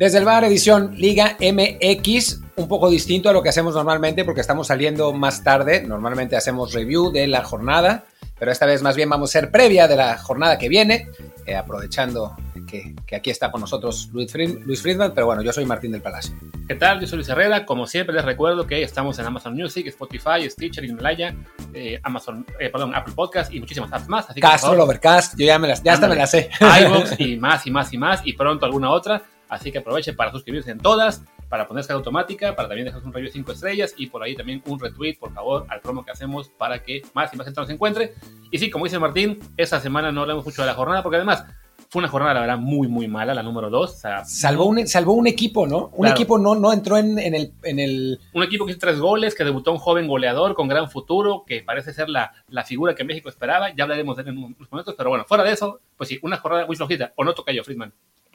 [0.00, 4.40] Desde el bar edición Liga MX, un poco distinto a lo que hacemos normalmente porque
[4.40, 5.82] estamos saliendo más tarde.
[5.86, 8.06] Normalmente hacemos review de la jornada,
[8.38, 11.10] pero esta vez más bien vamos a ser previa de la jornada que viene,
[11.44, 12.34] eh, aprovechando
[12.66, 16.34] que, aquí está con nosotros Luis, Friedman, pero bueno, yo soy Martín del Palacio.
[16.66, 16.98] ¿Qué tal?
[16.98, 17.66] Yo soy Luis Herrera.
[17.66, 21.34] Como siempre les recuerdo que estamos en Amazon Music, Spotify, Stitcher, Himalaya,
[21.74, 24.30] eh, Amazon, eh, perdón, Apple Podcast y muchísimas apps más.
[24.30, 26.48] Así Castro, Overcast, yo ya, me las, ya hasta me las sé.
[26.58, 29.22] iVoox y más y más y más y pronto alguna otra.
[29.50, 33.30] Así que aprovechen para suscribirse en todas, para ponerse automática, para también dejar un review
[33.32, 36.82] 5 estrellas y por ahí también un retweet, por favor, al promo que hacemos para
[36.82, 38.14] que más y más gente nos encuentre.
[38.52, 41.44] Y sí, como dice Martín, esta semana no hablamos mucho de la jornada porque además
[41.90, 44.00] fue una jornada, la verdad, muy, muy mala, la número 2.
[44.24, 45.90] salvó, un, salvó un equipo, ¿no?
[45.94, 48.20] Un equipo no, no entró en, el, en el...
[48.32, 51.64] Un equipo que hizo tres goles, que debutó un joven goleador con gran futuro, que
[51.64, 53.74] parece ser la, la figura que México esperaba.
[53.74, 56.36] Ya hablaremos de él en unos momentos, pero bueno, fuera de eso, pues sí, una
[56.36, 57.12] jornada muy flojita.
[57.16, 57.92] ¿O no toca yo, Friedman?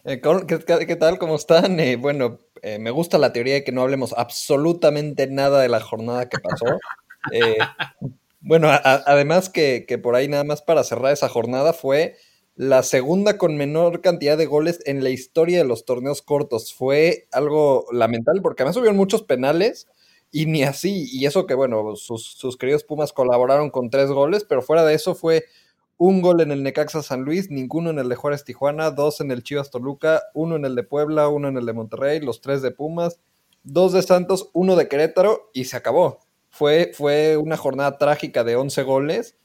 [0.07, 1.17] Eh, ¿qué, tal?
[1.17, 1.79] ¿Cómo están?
[1.79, 5.79] Eh, bueno, eh, me gusta la teoría de que no hablemos absolutamente nada de la
[5.79, 6.65] jornada que pasó.
[8.39, 12.17] bueno, además que, que, por ahí nada más para cerrar esa jornada fue
[12.55, 16.71] la segunda con menor cantidad de goles en la historia de los torneos cortos.
[16.71, 19.87] Fue algo lamentable porque además hubieron muchos penales
[20.31, 21.09] y ni así.
[21.11, 24.93] Y eso que, bueno, sus, sus queridos Pumas colaboraron con tres goles, pero fuera de
[24.93, 25.45] eso fue
[25.97, 29.31] un gol en el Necaxa San Luis, ninguno en el de Juárez Tijuana, dos en
[29.31, 32.61] el Chivas Toluca, uno en el de Puebla, uno en el de Monterrey, los tres
[32.61, 33.19] de Pumas,
[33.63, 36.19] dos de Santos, uno de Querétaro y se acabó.
[36.49, 39.37] Fue, fue una jornada trágica de 11 goles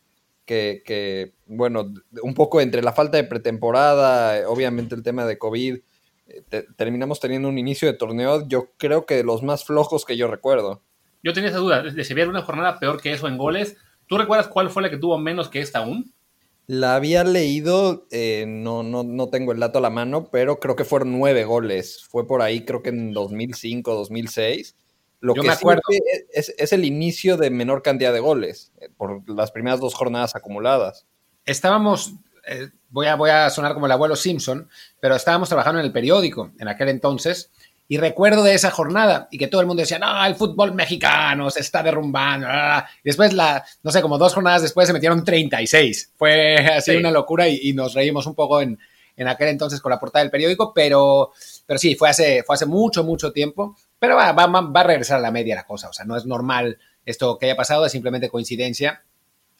[0.45, 5.79] que, que, bueno, un poco entre la falta de pretemporada, obviamente el tema de COVID,
[6.27, 10.17] eh, terminamos teniendo un inicio de torneo, yo creo que de los más flojos que
[10.17, 10.83] yo recuerdo.
[11.23, 13.77] Yo tenía esa duda, de si había una jornada peor que eso en goles.
[14.07, 16.13] ¿Tú recuerdas cuál fue la que tuvo menos que esta aún?
[16.71, 20.77] La había leído, eh, no, no, no tengo el dato a la mano, pero creo
[20.77, 22.05] que fueron nueve goles.
[22.09, 24.77] Fue por ahí, creo que en 2005, 2006.
[25.19, 25.83] Lo que me acuerdo.
[26.33, 30.37] es, es, el inicio de menor cantidad de goles eh, por las primeras dos jornadas
[30.37, 31.07] acumuladas.
[31.45, 32.15] Estábamos,
[32.47, 34.69] eh, voy, a, voy a sonar como el abuelo Simpson,
[35.01, 37.51] pero estábamos trabajando en el periódico en aquel entonces
[37.91, 41.51] y recuerdo de esa jornada y que todo el mundo decía, no, el fútbol mexicano
[41.51, 42.47] se está derrumbando.
[43.03, 46.13] Y después, la, no sé, como dos jornadas después se metieron 36.
[46.17, 48.79] Fue así una locura y, nos reímos un poco en,
[49.17, 51.33] en, aquel entonces con la portada del periódico, pero,
[51.67, 53.77] pero sí, fue hace, fue hace mucho, mucho tiempo.
[53.99, 55.89] Pero va, va, va a regresar a la media la cosa.
[55.89, 59.03] O sea, no es normal esto que haya pasado, es simplemente coincidencia.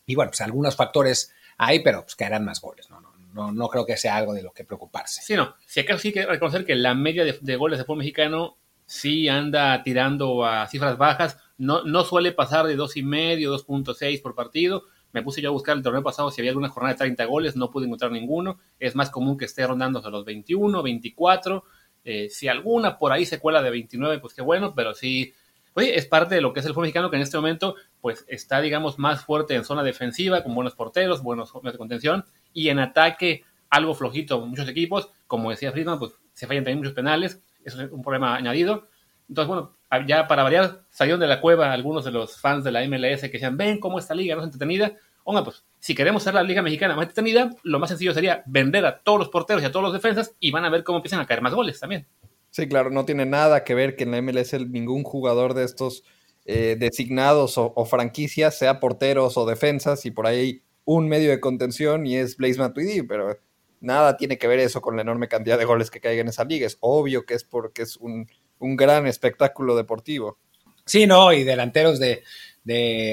[0.07, 3.00] Y bueno, pues algunos factores hay, pero pues caerán más goles, ¿no?
[3.33, 5.23] No, no creo que sea algo de lo que preocuparse.
[5.23, 5.55] Sí, no.
[5.67, 9.29] Si acaso sí hay que reconocer que la media de, goles de fútbol mexicano sí
[9.29, 11.39] anda tirando a cifras bajas.
[11.59, 14.85] No, no suele pasar de 2,5, 2.6 por partido.
[15.13, 17.57] Me puse yo a buscar el torneo pasado si había alguna jornada de 30 goles,
[17.57, 18.59] no pude encontrar ninguno.
[18.79, 21.65] Es más común que esté rondando a los 21, 24.
[22.05, 25.35] Eh, si alguna por ahí se cuela de 29, pues qué bueno, pero sí,
[25.75, 28.25] oye, es parte de lo que es el fútbol mexicano que en este momento pues
[28.29, 32.79] está, digamos, más fuerte en zona defensiva, con buenos porteros, buenos de contención, y en
[32.79, 37.83] ataque algo flojito muchos equipos, como decía Friedman, pues se fallan también muchos penales, eso
[37.83, 38.89] es un problema añadido.
[39.29, 39.77] Entonces, bueno,
[40.07, 43.29] ya para variar, salieron de la cueva algunos de los fans de la MLS que
[43.29, 44.93] decían, ven cómo esta liga no es entretenida.
[45.23, 48.85] Hombre, pues si queremos ser la liga mexicana más entretenida, lo más sencillo sería vender
[48.87, 51.21] a todos los porteros y a todos los defensas y van a ver cómo empiezan
[51.21, 52.07] a caer más goles también.
[52.51, 56.03] Sí, claro, no tiene nada que ver que en la MLS ningún jugador de estos
[56.47, 62.07] eh, designados o, franquicias sea porteros o defensas y por ahí un medio de contención
[62.07, 63.39] y es Blaise Matuidi, pero
[63.81, 66.45] nada tiene que ver eso con la enorme cantidad de goles que caigan en esa
[66.45, 66.67] liga.
[66.67, 68.27] Es obvio que es porque es un,
[68.59, 70.39] gran espectáculo deportivo.
[70.85, 72.25] Sí, no, y delanteros de,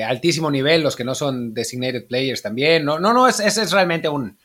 [0.04, 2.84] altísimo nivel, los que no son designated players también.
[2.86, 4.38] No, no, no, es, es, realmente un,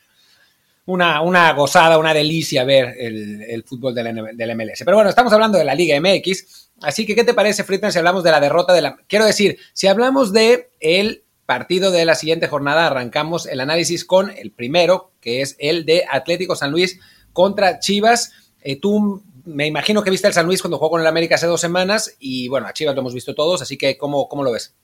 [0.87, 4.83] una, una, gozada, una delicia ver el, fútbol del, del, MLS.
[4.85, 7.99] Pero bueno, estamos hablando de la Liga MX, así que ¿qué te parece, Friedman, si
[7.99, 8.97] hablamos de la derrota de la...
[9.07, 14.31] Quiero decir, si hablamos de el partido de la siguiente jornada arrancamos el análisis con
[14.31, 16.99] el primero, que es el de Atlético San Luis
[17.33, 18.33] contra Chivas.
[18.63, 21.47] Eh, tú me imagino que viste el San Luis cuando jugó con el América hace
[21.47, 24.53] dos semanas y bueno, a Chivas lo hemos visto todos, así que ¿cómo, cómo lo
[24.53, 24.75] ves?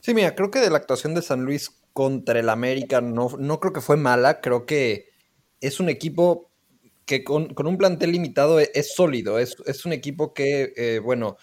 [0.00, 3.60] Sí, mira, creo que de la actuación de San Luis contra el América no, no
[3.60, 5.10] creo que fue mala, creo que
[5.60, 6.50] es un equipo
[7.04, 11.36] que con, un plantel limitado es, sólido, es, un equipo que, eh, bueno,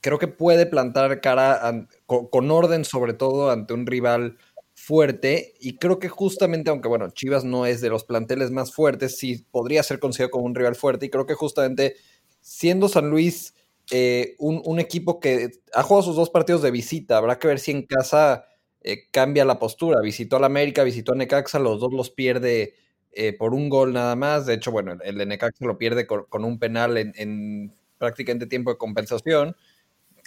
[0.00, 4.36] creo que puede plantar cara con, orden, sobre todo ante un rival
[4.74, 5.54] fuerte.
[5.60, 9.46] Y creo que justamente, aunque bueno, Chivas no es de los planteles más fuertes, sí
[9.50, 11.06] podría ser considerado como un rival fuerte.
[11.06, 11.96] Y creo que justamente
[12.42, 13.54] siendo San Luis
[13.90, 17.70] eh, un, equipo que ha jugado sus dos partidos de visita, habrá que ver si
[17.70, 18.44] en casa
[18.82, 20.00] eh, cambia la postura.
[20.02, 22.74] Visitó al América, visitó a Necaxa, los dos los pierde
[23.14, 24.46] eh, por un gol nada más.
[24.46, 28.78] De hecho, bueno, el de Necaxa lo pierde con, un penal en, prácticamente tiempo de
[28.78, 29.56] compensación.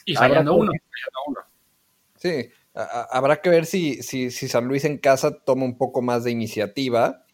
[0.06, 0.72] Y fallando uno.
[2.16, 6.24] Sí, habrá que ver si, si, si, San Luis en casa toma un poco más
[6.24, 7.25] de iniciativa.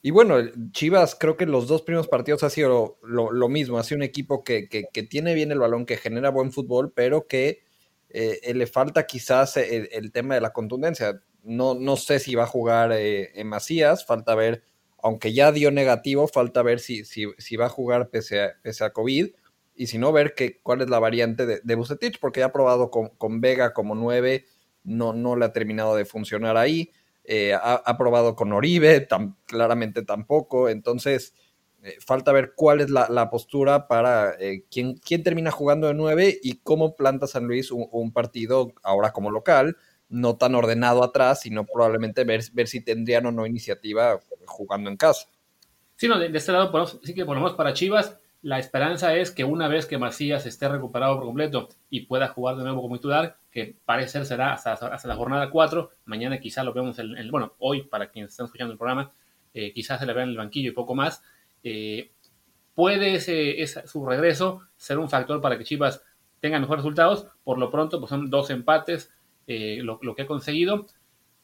[0.00, 0.36] Y bueno,
[0.72, 4.44] Chivas creo que los dos primeros partidos ha sido lo, mismo, ha sido un equipo
[4.44, 4.68] que,
[5.10, 7.62] tiene bien el balón, que genera buen fútbol, pero que
[8.10, 11.20] eh, le falta quizás el, tema de la contundencia.
[11.42, 14.62] No, no sé si va a jugar eh, en Macías, falta ver,
[15.02, 18.92] aunque ya dio negativo, falta ver si, si, va a jugar pese a, pese a
[18.92, 19.28] COVID
[19.74, 22.52] y si no, ver que, cuál es la variante de, de Bucetich, porque ya ha
[22.52, 24.44] probado con, con Vega como 9,
[24.82, 26.90] no, no le ha terminado de funcionar ahí.
[27.30, 29.06] Eh, ha, probado con Oribe,
[29.44, 30.70] claramente tampoco.
[30.70, 31.34] Entonces,
[31.82, 36.38] eh, falta ver cuál es la, postura para eh, quién, quién, termina jugando de 9
[36.42, 39.76] y cómo planta San Luis un, partido ahora como local,
[40.08, 44.96] no tan ordenado atrás, sino probablemente ver, ver si tendrían o no iniciativa jugando en
[44.96, 45.28] casa.
[45.96, 49.32] Sí, no, de, este lado, sí que por lo menos para Chivas la esperanza es
[49.32, 52.96] que una vez que Macías esté recuperado por completo y pueda jugar de nuevo como
[52.96, 57.54] titular, que parece ser será hasta, la jornada 4, mañana quizá lo vemos, en, bueno,
[57.58, 59.12] hoy para quienes están escuchando el programa,
[59.54, 61.22] eh, quizás se le vea en el banquillo y poco más,
[61.64, 62.12] eh,
[62.74, 66.00] puede ese, su regreso ser un factor para que Chivas
[66.38, 67.26] tenga mejores resultados.
[67.42, 69.12] Por lo pronto, pues son dos empates
[69.48, 70.86] eh, lo, que ha conseguido.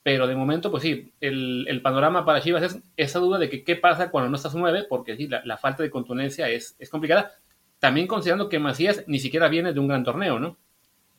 [0.05, 3.75] Pero de momento, pues sí, el, panorama para Chivas es esa duda de que qué
[3.75, 7.33] pasa cuando no estás nueve, porque la, falta de contundencia es, es, complicada.
[7.79, 10.59] También considerando que Macías ni siquiera viene de un gran torneo, ¿no?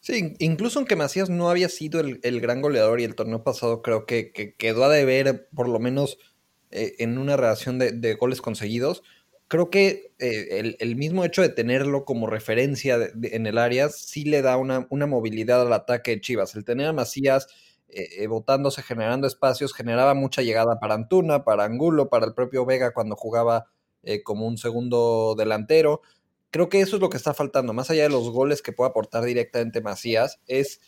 [0.05, 4.05] Sí, incluso aunque Macías no había sido el, gran goleador y el torneo pasado creo
[4.05, 6.19] que, quedó a deber por lo menos
[6.69, 9.01] eh, en una relación de, goles conseguidos,
[9.47, 14.41] creo que eh, el, mismo hecho de tenerlo como referencia en el área sí le
[14.41, 16.55] da una, una movilidad al ataque de Chivas.
[16.55, 17.47] El tener a Macías
[17.95, 22.65] eh, eh, botándose, generando espacios, generaba mucha llegada para Antuna, para Angulo, para el propio
[22.65, 23.67] Vega cuando jugaba
[24.03, 26.01] eh, como un segundo delantero.
[26.51, 28.89] Creo que eso es lo que está faltando, más allá de los goles que pueda
[28.89, 30.81] aportar directamente Macías, es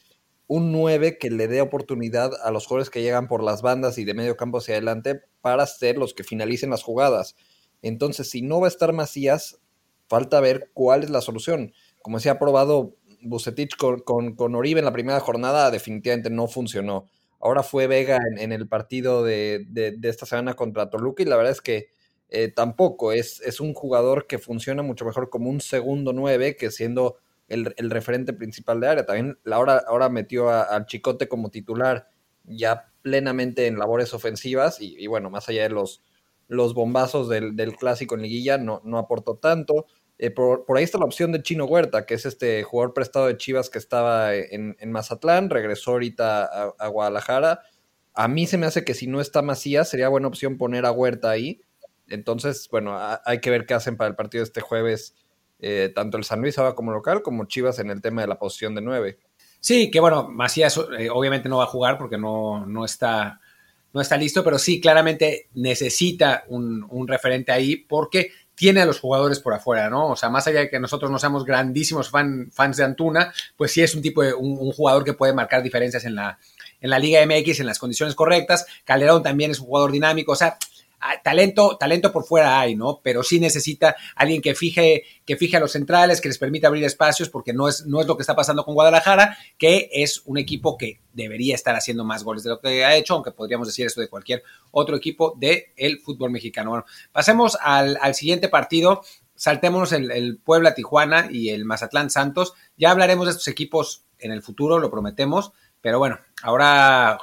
[0.48, 4.06] un 9 que le dé oportunidad a los jugadores que llegan por las bandas y
[4.06, 7.36] de medio campo hacia adelante para ser los que finalicen las jugadas.
[7.82, 9.60] Entonces, si no va a estar Macías,
[10.08, 11.74] falta ver cuál es la solución.
[12.02, 17.08] Como se ha probado Bucetich con, con, Oribe en la primera jornada definitivamente no funcionó.
[17.40, 19.68] Ahora fue Vega en, el partido de,
[20.04, 21.90] esta semana contra Toluca y la verdad es que
[22.30, 26.72] eh, tampoco es, es, un jugador que funciona mucho mejor como un segundo nueve que
[26.72, 29.06] siendo el, referente principal de área.
[29.06, 32.08] También ahora, ahora metió al Chicote como titular
[32.44, 36.04] ya plenamente en labores ofensivas y, bueno, más allá de los,
[36.48, 39.86] los bombazos del, clásico en liguilla, no, no aportó tanto.
[40.20, 43.38] Eh, por, ahí está la opción de Chino Huerta, que es este jugador prestado de
[43.38, 47.62] Chivas que estaba en, Mazatlán, regresó ahorita a, Guadalajara.
[48.14, 50.92] A mí se me hace que si no está Macías, sería buena opción poner a
[50.92, 51.62] Huerta ahí.
[52.08, 55.14] Entonces, bueno, hay que ver qué hacen para el partido de este jueves,
[55.60, 58.40] eh, tanto el San Luis ahora como local, como Chivas en el tema de la
[58.40, 59.20] posición de nueve.
[59.60, 63.40] Sí, que bueno, Macías eh, obviamente no va a jugar porque no, no, está,
[63.98, 69.40] no está listo, pero sí, claramente necesita un, referente ahí porque tiene a los jugadores
[69.40, 70.10] por afuera, ¿no?
[70.10, 73.82] O sea, más allá de que nosotros no seamos grandísimos fans de Antuna, pues sí
[73.82, 76.38] es un tipo de un, jugador que puede marcar diferencias en la,
[76.80, 78.68] en la Liga MX en las condiciones correctas.
[78.86, 80.60] Calderón también es un jugador dinámico, o sea,
[81.24, 83.02] talento, talento por fuera hay, ¿no?
[83.04, 86.84] Pero sí necesita alguien que fije, que fije a los centrales, que les permita abrir
[86.84, 90.38] espacios, porque no es, no es lo que está pasando con Guadalajara, que es un
[90.38, 93.86] equipo que debería estar haciendo más goles de lo que ha hecho, aunque podríamos decir
[93.86, 96.72] eso de cualquier otro equipo del el fútbol mexicano.
[96.72, 99.02] Bueno, pasemos al, siguiente partido.
[99.36, 102.54] Saltémonos el, Puebla-Tijuana y el Mazatlán-Santos.
[102.76, 105.52] Ya hablaremos de estos equipos en el futuro, lo prometemos.
[105.82, 107.20] Pero bueno, ahora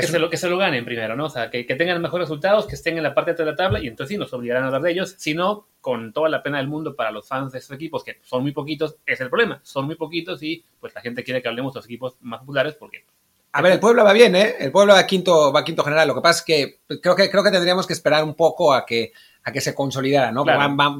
[0.00, 1.26] que, se lo, que se lo ganen primero, ¿no?
[1.26, 3.80] O sea, que, que, tengan mejores resultados, que estén en la parte de la tabla
[3.80, 5.14] y entonces sí nos obligarán a hablar de ellos.
[5.18, 8.18] Si no, con toda la pena del mundo para los fans de estos equipos, que
[8.22, 9.60] son muy poquitos, es el problema.
[9.62, 12.74] Son muy poquitos y pues la gente quiere que hablemos de los equipos más populares
[12.74, 13.04] porque...
[13.52, 14.56] A ver, el pueblo va bien, ¿eh?
[14.58, 16.06] El pueblo va quinto, va quinto general.
[16.06, 18.84] Lo que pasa es que creo que, creo que tendríamos que esperar un poco a
[18.84, 19.12] que,
[19.42, 20.44] a que se consolidara, ¿no?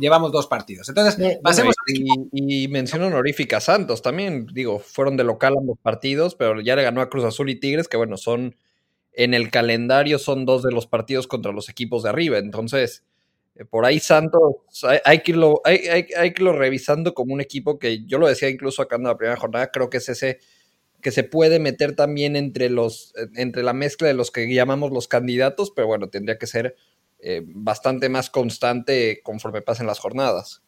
[0.00, 0.88] llevamos dos partidos.
[0.88, 1.74] Entonces, pasemos.
[1.86, 4.46] y, y, mención honorífica a Santos también.
[4.46, 7.86] Digo, fueron de local ambos partidos, pero ya le ganó a Cruz Azul y Tigres,
[7.86, 8.56] que bueno, son
[9.18, 12.38] en el calendario son dos de los partidos contra los equipos de arriba.
[12.38, 13.04] Entonces,
[13.56, 14.40] eh, por ahí Santos
[15.04, 18.48] hay, que irlo, hay, hay, que irlo revisando como un equipo que yo lo decía
[18.48, 20.38] incluso acá en la primera jornada, creo que es ese
[21.02, 25.08] que se puede meter también entre los entre la mezcla de los que llamamos los
[25.08, 26.76] candidatos, pero bueno, tendría que ser
[27.18, 30.62] eh, bastante más constante conforme pasen las jornadas.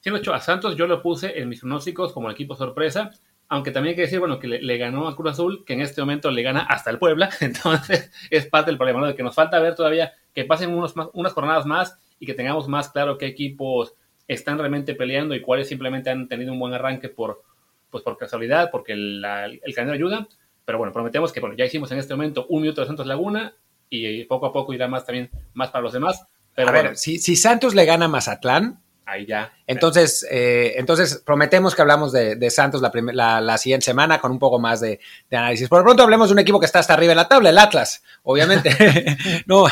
[0.00, 3.10] Sí, hecho, a Santos yo lo puse en mis pronósticos como equipo sorpresa,
[3.50, 6.00] aunque también hay que decir, bueno, que le, ganó a Cruz Azul, que en este
[6.00, 9.08] momento le gana hasta el Puebla, entonces es parte del problema, ¿no?
[9.08, 12.68] De que nos falta ver todavía que pasen unos unas jornadas más y que tengamos
[12.68, 13.94] más claro qué equipos
[14.28, 17.42] están realmente peleando y cuáles simplemente han tenido un buen arranque por,
[17.90, 20.28] pues por casualidad, porque el, el calendario ayuda,
[20.64, 23.52] pero bueno, prometemos que bueno, ya hicimos en este momento un minuto de Santos Laguna
[23.88, 26.24] y poco a poco irá más también más para los demás.
[26.54, 28.80] Pero a ver, si, si Santos le gana a Mazatlán,
[29.10, 29.52] ahí ya.
[29.66, 34.58] Entonces, eh, entonces prometemos que hablamos de, Santos la, la, siguiente semana con un poco
[34.58, 35.00] más de,
[35.30, 35.68] análisis.
[35.68, 37.58] Por lo pronto hablemos de un equipo que está hasta arriba en la tabla, el
[37.58, 38.74] Atlas, obviamente.
[39.46, 39.66] no,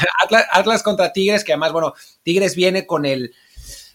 [0.52, 3.34] Atlas, contra Tigres, que además, bueno, Tigres viene con el,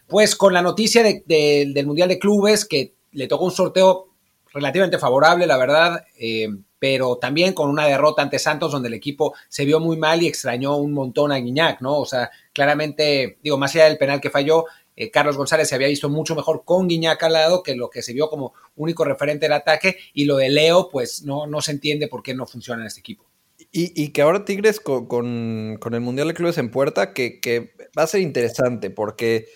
[0.08, 4.10] pues con la noticia del Mundial de Clubes, que le tocó un sorteo
[4.54, 6.06] relativamente favorable, la verdad.
[6.18, 6.48] Eh,
[6.84, 10.28] pero también con una derrota ante Santos donde el equipo se vio muy mal y
[10.28, 11.98] extrañó un montón a Guiñac, ¿no?
[11.98, 15.88] O sea, claramente, digo, más allá del penal que falló, eh, Carlos González se había
[15.88, 19.46] visto mucho mejor con Guiñac al lado que lo que se vio como único referente
[19.46, 22.82] del ataque y lo de Leo, pues no, no se entiende por qué no funciona
[22.82, 23.26] en este equipo.
[23.72, 28.08] Y, que ahora Tigres con, el Mundial de Clubes en puerta, que, que va a
[28.08, 29.48] ser interesante porque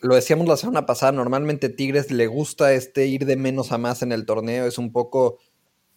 [0.00, 4.02] lo decíamos la semana pasada, normalmente Tigres le gusta este ir de menos a más
[4.02, 5.38] en el torneo, es un poco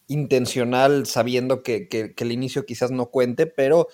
[0.08, 3.88] intencional sabiendo que, el inicio quizás no cuente, pero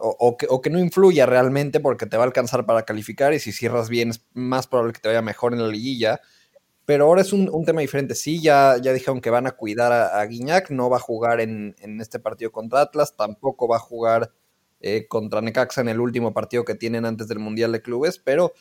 [0.00, 3.88] o, que, no influya realmente porque te va a alcanzar para calificar y si cierras
[3.88, 6.20] bien es más probable que te vaya mejor en la liguilla.
[6.86, 8.14] Pero ahora es un, tema diferente.
[8.14, 11.74] Sí, ya, ya dijeron que van a cuidar a, Guiñac, no va a jugar en,
[12.00, 14.32] este partido contra Atlas, tampoco va a jugar
[14.80, 18.54] eh, contra Necaxa en el último partido que tienen antes del Mundial de Clubes, pero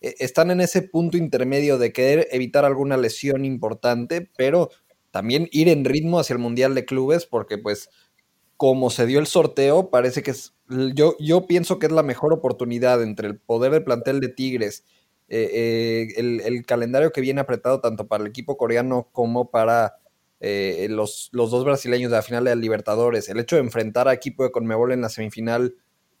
[0.00, 4.70] eh, están en ese punto intermedio de querer evitar alguna lesión importante, pero
[5.10, 7.88] también ir en ritmo hacia el Mundial de Clubes, porque pues
[8.56, 10.54] como se dio el sorteo, parece que es,
[10.94, 14.84] yo, yo pienso que es la mejor oportunidad entre el poder del plantel de Tigres,
[15.28, 19.96] eh, eh, el, calendario que viene apretado tanto para el equipo coreano como para
[20.40, 24.12] eh, los, los, dos brasileños de la final de Libertadores, el hecho de enfrentar a
[24.12, 25.74] equipo de Conmebol en la semifinal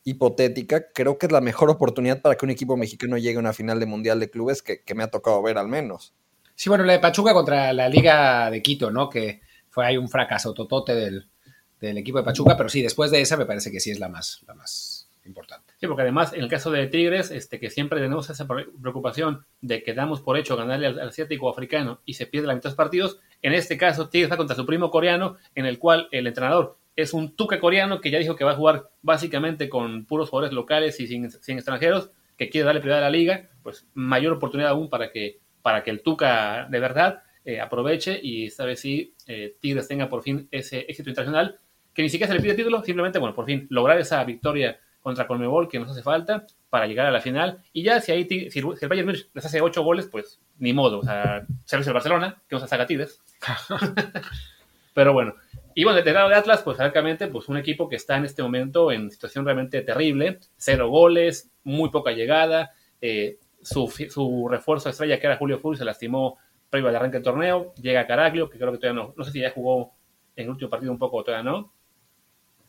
[0.04, 3.52] hipotética, creo que es la mejor oportunidad para que un equipo mexicano llegue a una
[3.52, 6.14] final de Mundial de Clubes que me ha tocado ver al menos.
[6.54, 9.08] Sí, bueno, la de Pachuca contra la Liga de Quito, ¿no?
[9.08, 11.28] Que fue ahí un fracaso totote del,
[11.82, 14.42] equipo de Pachuca, pero sí, después de esa me parece que sí es la más,
[14.46, 15.72] la más importante.
[15.78, 19.82] Sí, porque además en el caso de Tigres, este, que siempre tenemos esa preocupación de
[19.82, 22.76] que damos por hecho ganarle al, asiático africano y se pierde la mitad de los
[22.76, 26.78] partidos, en este caso Tigres está contra su primo coreano, en el cual el entrenador
[26.96, 30.54] es un tuca coreano que ya dijo que va a jugar básicamente con puros jugadores
[30.54, 34.72] locales y sin, sin extranjeros, que quiere darle prioridad a la liga, pues mayor oportunidad
[34.72, 39.14] aún para que para que el Tuca de verdad eh, aproveche y esta vez sí
[39.26, 41.58] eh, Tigres tenga por fin ese éxito internacional,
[41.94, 45.26] que ni siquiera se le pide título, simplemente, bueno, por fin lograr esa victoria contra
[45.26, 47.62] Colmebol que nos hace falta para llegar a la final.
[47.72, 51.00] Y ya si ahí si, el Bayern Munich les hace ocho goles, pues ni modo.
[51.00, 53.20] O sea, servicio el Barcelona, que nos saca Tigres.
[54.94, 55.34] Pero bueno.
[55.74, 58.42] Y bueno, del lado de Atlas, pues francamente, pues un equipo que está en este
[58.42, 60.38] momento en situación realmente terrible.
[60.56, 62.72] Cero goles, muy poca llegada.
[63.00, 66.38] Eh, su, refuerzo estrella, que era Julio Furi, se lastimó
[66.70, 67.74] previo al arranque del torneo.
[67.76, 69.92] Llega Caraglio, que creo que todavía no, no sé si ya jugó
[70.36, 71.72] en el último partido un poco o todavía no.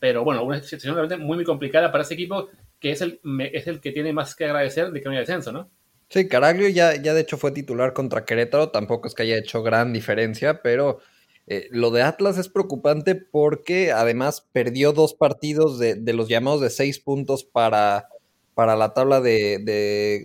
[0.03, 2.49] Pero bueno, una situación realmente muy, muy complicada para ese equipo,
[2.81, 3.21] que es el,
[3.53, 5.69] es el que tiene más que agradecer de que no haya descenso, ¿no?
[6.09, 9.63] Sí, Caraglio ya, ya de hecho fue titular contra Querétaro, tampoco es que haya hecho
[9.63, 10.99] gran diferencia, pero
[11.47, 16.59] eh, lo de Atlas es preocupante porque además perdió dos partidos de, de los llamados
[16.59, 18.09] de seis puntos para
[18.53, 19.57] para la tabla de,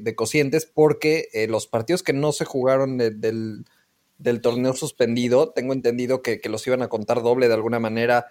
[0.02, 3.64] de, cocientes porque eh, los partidos que no se jugaron del,
[4.42, 8.26] torneo suspendido, tengo entendido que, los iban a contar doble de alguna manera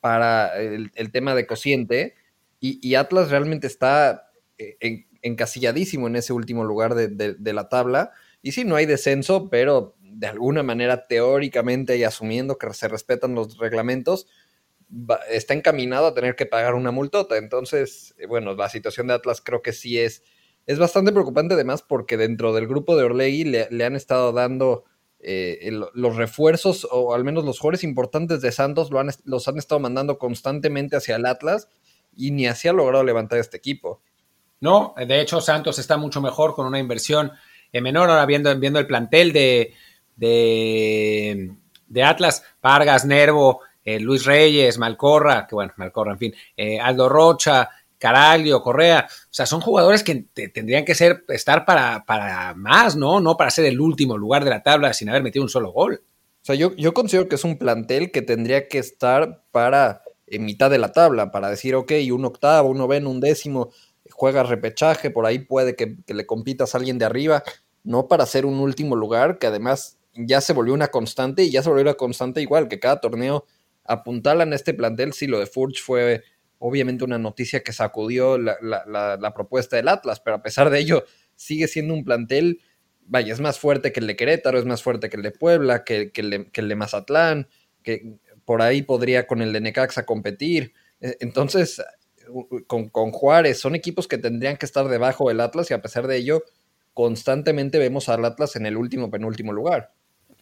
[0.00, 2.14] para el, tema de cociente
[2.60, 8.64] y, Atlas realmente está eh, encasilladísimo en ese último lugar de, la tabla y sí,
[8.64, 14.26] no hay descenso, pero de alguna manera teóricamente y asumiendo que se respetan los reglamentos,
[15.30, 17.36] está encaminado a tener que pagar una multota.
[17.36, 20.22] Entonces, eh, bueno, la situación de Atlas creo que sí es,
[20.66, 24.84] es bastante preocupante además porque dentro del grupo de Orlegui le, han estado dando
[25.22, 29.58] eh, los refuerzos o al menos los jugadores importantes de Santos lo han, los han
[29.58, 31.68] estado mandando constantemente hacia el Atlas
[32.16, 34.00] y ni así ha logrado levantar este equipo.
[34.60, 37.32] No, de hecho Santos está mucho mejor con una inversión
[37.72, 38.10] menor.
[38.10, 39.74] Ahora viendo, viendo el plantel de,
[40.16, 41.54] de,
[41.86, 47.08] de Atlas, Vargas, Nervo, eh, Luis Reyes, Malcorra, que bueno, Malcorra, en fin, eh, Aldo
[47.08, 52.96] Rocha, Caraglio, Correa, o sea, son jugadores que tendrían que ser, estar para, para más,
[52.96, 53.20] ¿no?
[53.20, 56.02] No para ser el último lugar de la tabla sin haber metido un solo gol.
[56.42, 60.44] O sea, yo, yo considero que es un plantel que tendría que estar para en
[60.44, 63.70] mitad de la tabla, para decir, ok, un octavo, un noveno, un décimo,
[64.10, 67.42] juega repechaje, por ahí puede que, le compitas a alguien de arriba,
[67.84, 71.62] no para ser un último lugar, que además ya se volvió una constante y ya
[71.62, 73.44] se volvió una constante igual, que cada torneo
[73.84, 75.12] apuntalan este plantel.
[75.12, 76.22] Sí, lo de Furch fue
[76.60, 81.04] obviamente una noticia que sacudió la, la, propuesta del Atlas, pero a pesar de ello
[81.34, 82.60] sigue siendo un plantel,
[83.06, 85.84] vaya, es más fuerte que el de Querétaro, es más fuerte que el de Puebla,
[85.84, 87.48] que, que, el, que el de Mazatlán,
[87.82, 90.74] que por ahí podría con el de Necaxa competir.
[91.00, 91.82] E, entonces,
[92.66, 96.06] con, con, Juárez, son equipos que tendrían que estar debajo del Atlas y a pesar
[96.06, 96.44] de ello,
[96.92, 99.94] constantemente vemos al Atlas en el último, penúltimo lugar.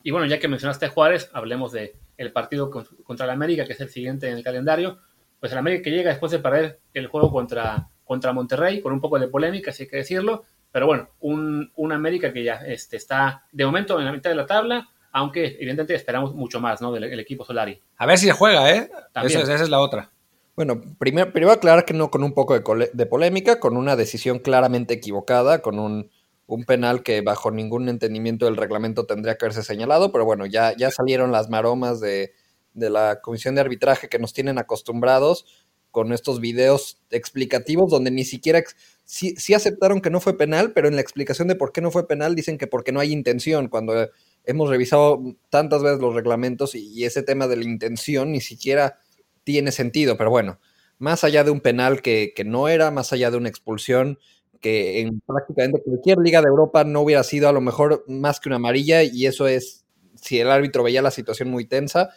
[0.02, 3.75] Y bueno, ya que mencionaste a Juárez, hablemos de el partido contra el América, que
[3.75, 4.98] es el siguiente en el calendario.
[5.40, 9.00] Pues el América que llega después de perder el juego contra, contra Monterrey, con un
[9.00, 10.45] poco de polémica, si hay que decirlo.
[10.73, 14.37] Pero bueno, un, un América que ya este, está de momento en la mitad de
[14.37, 16.92] la tabla, aunque evidentemente esperamos mucho más ¿no?
[16.92, 17.80] del, equipo Solari.
[17.97, 18.90] A ver si juega, ¿eh?
[19.25, 20.11] esa es la otra.
[20.57, 24.40] Bueno, primero, primero aclarar que no con un poco de, de, polémica, con una decisión
[24.40, 26.11] claramente equivocada, con un,
[26.47, 30.76] un, penal que bajo ningún entendimiento del reglamento tendría que haberse señalado, pero bueno, ya,
[30.76, 32.33] ya salieron las maromas de,
[32.78, 35.47] de la comisión de arbitraje que nos tienen acostumbrados
[35.90, 38.62] con estos videos explicativos donde ni siquiera
[39.04, 41.90] sí, sí, aceptaron que no fue penal, pero en la explicación de por qué no
[41.90, 44.11] fue penal dicen que porque no hay intención, cuando
[44.44, 48.99] hemos revisado tantas veces los reglamentos y, ese tema de la intención ni siquiera
[49.44, 50.61] tiene sentido, pero bueno,
[50.99, 54.18] más allá de un penal que, no era, más allá de una expulsión
[54.61, 58.49] que en prácticamente cualquier liga de Europa no hubiera sido a lo mejor más que
[58.49, 59.85] una amarilla y eso es
[60.16, 62.11] si el árbitro veía la situación muy tensa,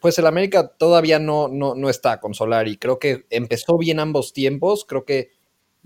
[0.00, 2.76] pues el América todavía no, no, no está con Solari.
[2.76, 5.30] Creo que empezó bien ambos tiempos, creo que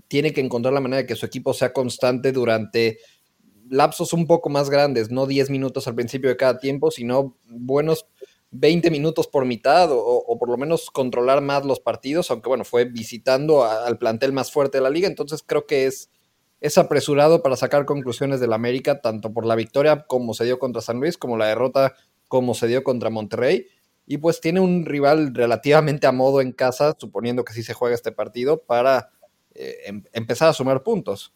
[0.07, 2.99] tiene que encontrar la manera de que su equipo sea constante durante
[3.69, 8.05] lapsos un poco más grandes, no 10 minutos al principio de cada tiempo, sino buenos
[8.51, 12.85] 20 minutos por mitad o, por lo menos controlar más los partidos, aunque bueno, fue
[12.85, 16.11] visitando al plantel más fuerte de la liga, entonces creo que es,
[16.61, 20.83] es apresurado para sacar conclusiones del América, tanto por la victoria como se dio contra
[20.83, 21.95] San Luis, como la derrota
[22.27, 23.67] como se dio contra Monterrey,
[24.05, 27.95] y pues tiene un rival relativamente a modo en casa, suponiendo que sí se juega
[27.95, 29.11] este partido, para
[29.55, 31.31] eh, em, empezar a sumar puntos.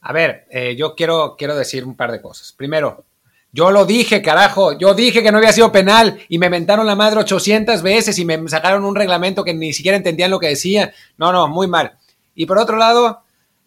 [0.00, 2.52] A ver, eh, yo quiero, quiero decir un par de cosas.
[2.52, 3.04] Primero,
[3.52, 6.94] yo lo dije, carajo, yo dije que no había sido penal y me mentaron la
[6.94, 10.92] madre 800 veces y me sacaron un reglamento que ni siquiera entendían lo que decía.
[11.16, 11.96] No, no, muy mal.
[12.34, 13.22] Y por otro lado,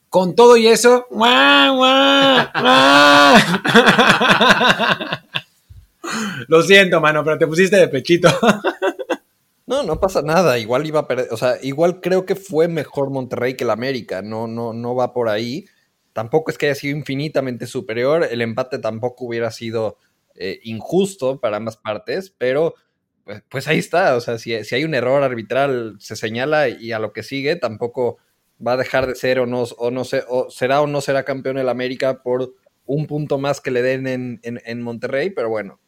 [0.10, 1.08] con todo y eso,
[6.47, 8.30] lo siento, mano, pero te pusiste de pechito.
[9.67, 10.60] No, no pasa nada.
[10.60, 11.30] Igual iba a perder.
[11.32, 14.21] O sea, igual creo que fue mejor Monterrey que el América.
[14.21, 15.65] No, no, no va por ahí
[16.13, 19.97] tampoco es que haya sido infinitamente superior, el empate tampoco hubiera sido
[20.36, 22.76] eh, injusto para ambas partes, pero
[23.24, 27.00] pues, pues ahí está, o sea, si, hay un error arbitral se señala y a
[27.00, 28.17] lo que sigue tampoco
[28.65, 31.58] va a dejar de ser o no, o no o será o no será campeón
[31.58, 32.54] el América por
[32.86, 35.80] un punto más que le den en, en, Monterrey, pero bueno,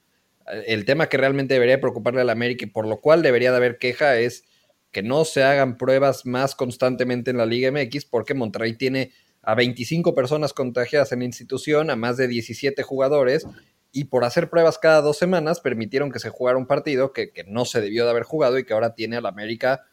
[0.66, 3.78] el tema que realmente debería preocuparle al América y por lo cual debería de haber
[3.78, 4.44] queja es
[4.92, 9.56] que no se hagan pruebas más constantemente en la Liga MX porque Monterrey tiene a
[9.56, 13.46] 25 personas contagiadas en la institución, a más de 17 jugadores,
[13.92, 17.66] y por hacer pruebas cada dos semanas permitieron que se jugara un partido que, no
[17.66, 19.86] se debió de haber jugado y que ahora tiene al América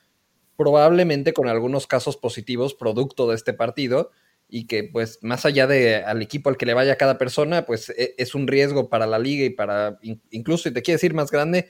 [0.56, 4.10] probablemente con algunos casos positivos producto de este partido
[4.50, 7.90] y que pues más allá de al equipo al que le vaya cada persona, pues
[7.90, 9.98] e, es un riesgo para la liga y para
[10.30, 11.68] incluso, y te quiero decir más grande,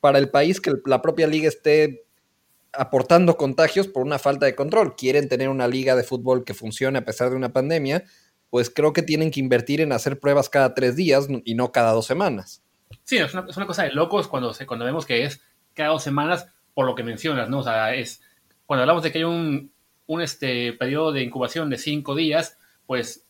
[0.00, 2.06] para el país que la propia liga esté
[2.72, 4.96] aportando contagios por una falta de control.
[4.96, 8.04] Quieren tener una liga de fútbol que funcione a pesar de una pandemia,
[8.48, 11.92] pues creo que tienen que invertir en hacer pruebas cada tres días y no cada
[11.92, 12.62] dos semanas.
[13.04, 15.40] Sí, es una, cosa de locos cuando, cuando vemos que es
[15.74, 17.58] cada dos semanas por lo que mencionas, ¿no?
[17.58, 18.22] O sea, es
[18.66, 19.72] cuando hablamos de que hay un,
[20.10, 23.28] un este, periodo de incubación de cinco días, pues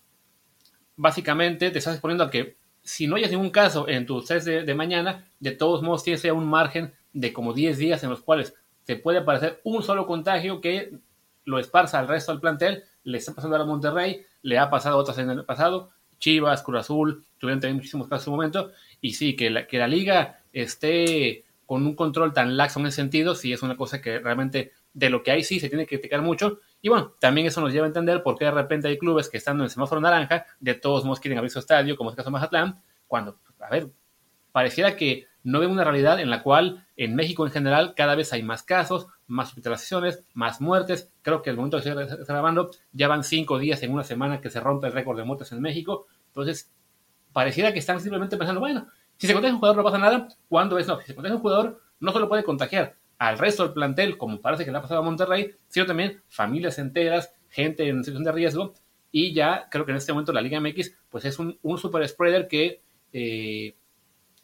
[0.97, 4.63] básicamente te estás exponiendo a que si no hayas ningún caso en tu test de,
[4.63, 8.23] de mañana, de todos modos tienes ya un margen de como 10 días en los
[8.23, 8.55] cuales
[8.87, 10.99] te puede aparecer un solo contagio que
[11.45, 12.85] lo esparza al resto del plantel.
[13.05, 15.91] Le está pasando a Monterrey, le ha pasado a otras en el pasado.
[16.19, 18.73] Chivas, Cruz Azul, tuvieron también muchísimos casos en su momento.
[19.03, 22.97] Y sí, que la, que la liga esté con un control tan laxo en ese
[22.97, 25.97] sentido, sí es una cosa que realmente de lo que hay sí se tiene que
[25.97, 26.61] criticar mucho.
[26.83, 29.37] Y bueno, también eso nos lleva a entender por qué de repente hay clubes que
[29.37, 32.17] estando en el semáforo naranja, de todos modos quieren abrir su estadio, como es el
[32.17, 33.91] caso de Mazatlán, cuando, a ver,
[34.53, 38.33] pareciera que no ven una realidad en la cual en México en general cada vez
[38.33, 41.11] hay más casos, más hospitalizaciones, más muertes.
[41.23, 44.51] Creo que el momento de estar grabando ya van cinco días en una semana que
[44.51, 46.07] se rompe el récord de muertes en México.
[46.27, 46.71] Entonces,
[47.33, 50.79] pareciera que están simplemente pensando, bueno, si se contagia un jugador no pasa nada, ¿cuándo
[50.79, 50.87] es?
[50.87, 54.41] No, si se contagia un jugador no solo puede contagiar al resto del plantel, como
[54.41, 58.33] parece que le ha pasado a Monterrey, sino también familias enteras, gente en situación de
[58.33, 58.73] riesgo.
[59.13, 62.49] Y ya creo que en este momento la Liga MX pues es un, super spreader
[62.49, 62.81] que...
[63.13, 63.77] Eh,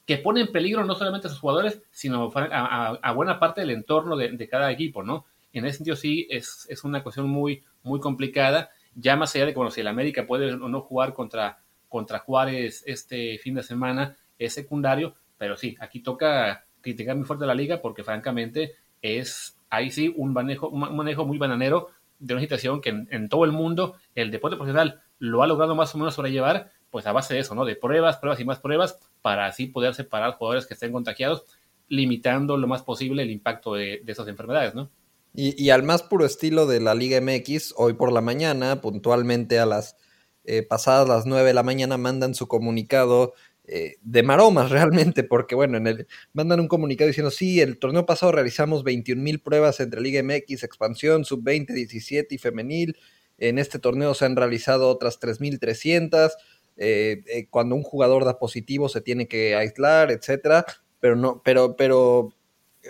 [0.05, 4.17] que pone en peligro no solamente a sus jugadores, sino a, buena parte del entorno
[4.17, 5.25] de, cada equipo, ¿no?
[5.53, 9.55] En ese sentido sí es, es, una cuestión muy, muy complicada, ya más allá de
[9.55, 11.59] bueno, si el América puede o no jugar contra,
[11.89, 17.46] contra Juárez este fin de semana, es secundario, pero sí, aquí toca criticar muy fuerte
[17.46, 22.40] la liga porque francamente es ahí sí un manejo, un manejo muy bananero de una
[22.40, 26.14] situación que en, todo el mundo el deporte profesional lo ha logrado más o menos
[26.14, 27.64] sobrellevar, pues a base de eso, ¿no?
[27.64, 31.44] De pruebas, pruebas y más pruebas, para así poder separar jugadores que estén contagiados,
[31.88, 34.90] limitando lo más posible el impacto de, esas enfermedades, ¿no?
[35.35, 39.66] Y, al más puro estilo de la Liga MX, hoy por la mañana, puntualmente a
[39.66, 39.96] las
[40.44, 43.35] eh, pasadas las 9 de la mañana, mandan su comunicado
[43.69, 48.07] eh, de maromas realmente, porque bueno, en el, mandan un comunicado diciendo, sí, el torneo
[48.07, 52.97] pasado realizamos 21 mil pruebas entre Liga MX, expansión, sub-20, 17 y femenil.
[53.39, 56.31] En este torneo se han realizado otras 3.300.
[56.77, 60.65] Eh, eh, cuando un jugador da positivo se tiene que aislar, etcétera,
[61.01, 62.35] pero no, pero, pero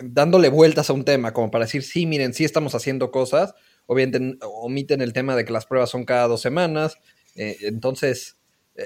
[0.01, 4.37] dándole vueltas a un tema, como para decir, sí, miren, sí estamos haciendo cosas, obviamente
[4.41, 6.97] omiten el tema de que las pruebas son cada dos semanas,
[7.35, 8.36] entonces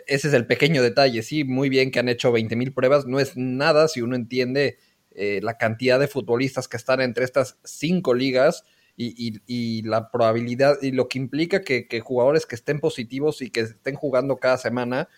[0.07, 3.19] ese es el pequeño detalle, sí, muy bien que han hecho 20 mil pruebas, no
[3.19, 4.77] es nada si uno entiende
[5.13, 8.63] eh, la cantidad de futbolistas que están entre estas cinco ligas
[8.95, 13.95] y, la probabilidad y lo que implica que, jugadores que estén positivos y que estén
[13.95, 15.09] jugando cada semana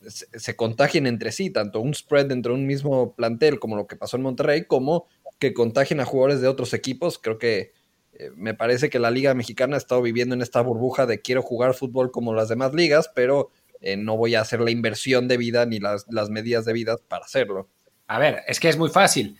[0.00, 3.96] se, contagien entre sí, tanto un spread dentro de un mismo plantel como lo que
[3.96, 5.06] pasó en Monterrey, como
[5.38, 7.18] que contagien a jugadores de otros equipos.
[7.18, 7.72] Creo que
[8.14, 11.42] eh, me parece que la Liga Mexicana ha estado viviendo en esta burbuja de quiero
[11.42, 15.36] jugar fútbol como las demás ligas, pero eh, no voy a hacer la inversión de
[15.36, 17.68] vida ni las, medidas de vida para hacerlo.
[18.06, 19.36] A ver, es que es muy fácil.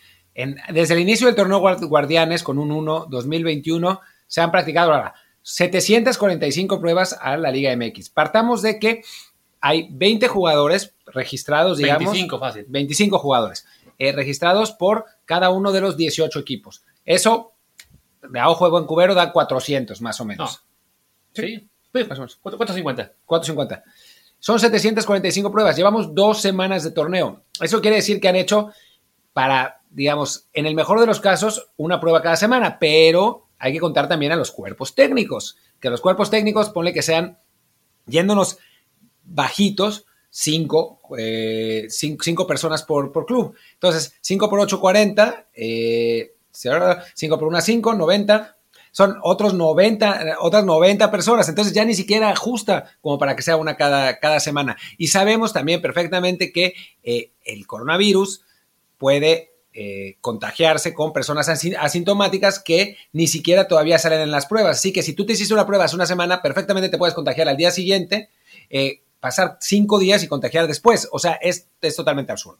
[0.69, 6.79] desde el inicio del torneo Guardianes con un 1 2021 se han practicado ahora 745
[6.79, 8.09] pruebas a la Liga MX.
[8.09, 9.03] Partamos de que
[9.59, 12.11] hay 20 jugadores registrados, digamos.
[12.13, 12.65] 25, fácil.
[12.67, 13.65] 25 jugadores
[13.97, 16.83] eh, registrados por cada uno de los 18 equipos.
[17.05, 17.53] Eso,
[18.27, 20.63] de a ojo de buen cubero, da 400 más o menos.
[21.33, 22.35] Sí, más o menos.
[22.41, 23.13] 450.
[23.25, 23.83] 450.
[24.41, 25.75] Son 745 pruebas.
[25.75, 27.43] Llevamos dos semanas de torneo.
[27.61, 28.71] Eso quiere decir que han hecho
[29.33, 33.79] para, digamos, en el mejor de los casos, una prueba cada semana, pero hay que
[33.79, 35.57] contar también a los cuerpos técnicos.
[35.79, 37.37] Que los cuerpos técnicos, ponle que sean,
[38.07, 38.57] yéndonos
[39.23, 43.55] bajitos, cinco, eh, cinco, personas por, por, club.
[43.73, 45.49] Entonces, 5 por 8, 40.
[45.53, 48.57] Eh, 5 por 1, 5, 90
[48.91, 53.57] son otros 90, otras 90 personas, entonces ya ni siquiera ajusta como para que sea
[53.57, 54.77] una cada, cada semana.
[54.97, 56.73] Y sabemos también perfectamente que
[57.03, 58.43] eh, el coronavirus
[58.97, 64.77] puede eh, contagiarse con personas asintomáticas que ni siquiera todavía salen en las pruebas.
[64.77, 67.47] Así que si tú te hiciste una prueba hace una semana, perfectamente te puedes contagiar
[67.47, 68.29] al día siguiente,
[68.69, 71.07] eh, pasar cinco días y contagiar después.
[71.13, 72.59] O sea, es, es totalmente absurdo.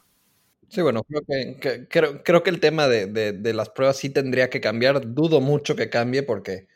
[0.72, 5.14] Sí, bueno, creo que, creo, que el tema de, las pruebas sí tendría que cambiar.
[5.14, 6.68] Dudo mucho que cambie porque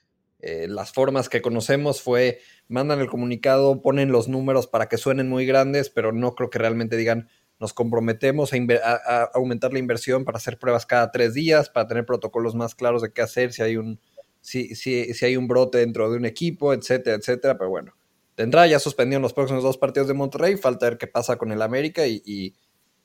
[0.41, 5.29] eh, las formas que conocemos fue, mandan el comunicado, ponen los números para que suenen
[5.29, 10.39] muy grandes, pero no creo que realmente digan, nos comprometemos a, aumentar la inversión para
[10.39, 13.77] hacer pruebas cada tres días, para tener protocolos más claros de qué hacer, si hay
[13.77, 14.01] un,
[14.41, 17.57] si, si, si hay un brote dentro de un equipo, etcétera, etcétera.
[17.57, 17.93] Pero bueno,
[18.35, 21.61] tendrá ya suspendido los próximos dos partidos de Monterrey, falta ver qué pasa con el
[21.61, 22.55] América y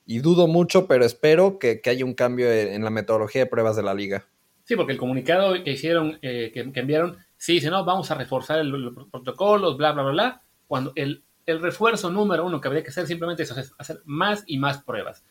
[0.06, 3.94] dudo mucho, pero espero que, haya un cambio en la metodología de pruebas de la
[3.94, 4.26] liga.
[4.70, 8.64] Sí, porque el comunicado que hicieron, eh, que, enviaron, sí dice, no, vamos a reforzar
[8.64, 12.90] los protocolos, bla, bla, bla, bla, cuando el, el refuerzo número uno que habría que
[12.90, 15.24] hacer simplemente es hacer, más y más pruebas.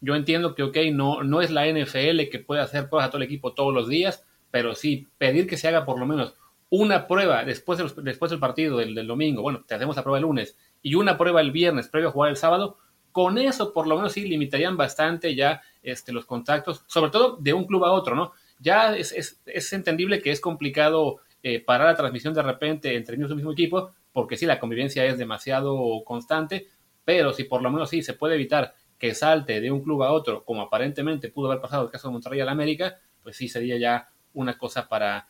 [0.00, 3.16] Yo entiendo que, ok, no, no es la NFL que puede hacer pruebas a todo
[3.16, 6.34] el equipo todos los días, pero sí pedir que se haga por lo menos
[6.70, 10.22] una prueba después, después del partido del, del domingo, bueno, te hacemos la prueba el
[10.22, 12.78] lunes, y una prueba el viernes previo a jugar el sábado,
[13.14, 17.52] con eso, por lo menos, sí limitarían bastante ya este, los contactos, sobre todo de
[17.52, 18.32] un club a otro, ¿no?
[18.58, 19.12] Ya es,
[19.46, 23.92] es, entendible que es complicado eh, parar la transmisión de repente entre el mismo equipo,
[24.12, 26.66] porque sí, la convivencia es demasiado constante,
[27.04, 30.10] pero si por lo menos sí se puede evitar que salte de un club a
[30.10, 33.78] otro, como aparentemente pudo haber pasado el caso de Monterrey al América, pues sí sería
[33.78, 35.28] ya una cosa para,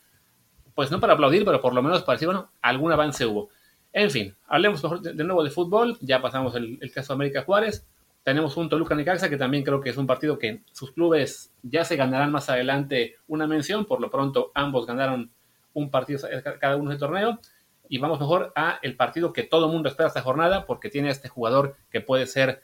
[0.73, 3.49] pues no para aplaudir, pero por lo menos para decir, bueno, algún avance hubo.
[3.95, 5.97] En fin, hablemos de, nuevo de fútbol.
[6.01, 7.87] Ya pasamos el, caso de América Juárez.
[8.23, 11.85] Tenemos un Toluca Necaxa que también creo que es un partido que sus clubes ya
[11.85, 13.85] se ganarán más adelante una mención.
[13.85, 15.31] Por lo pronto, ambos ganaron
[15.73, 16.27] un partido
[16.59, 17.39] cada uno del torneo.
[17.87, 21.07] Y vamos mejor a el partido que todo el mundo espera esta jornada, porque tiene
[21.07, 22.63] a este jugador que puede ser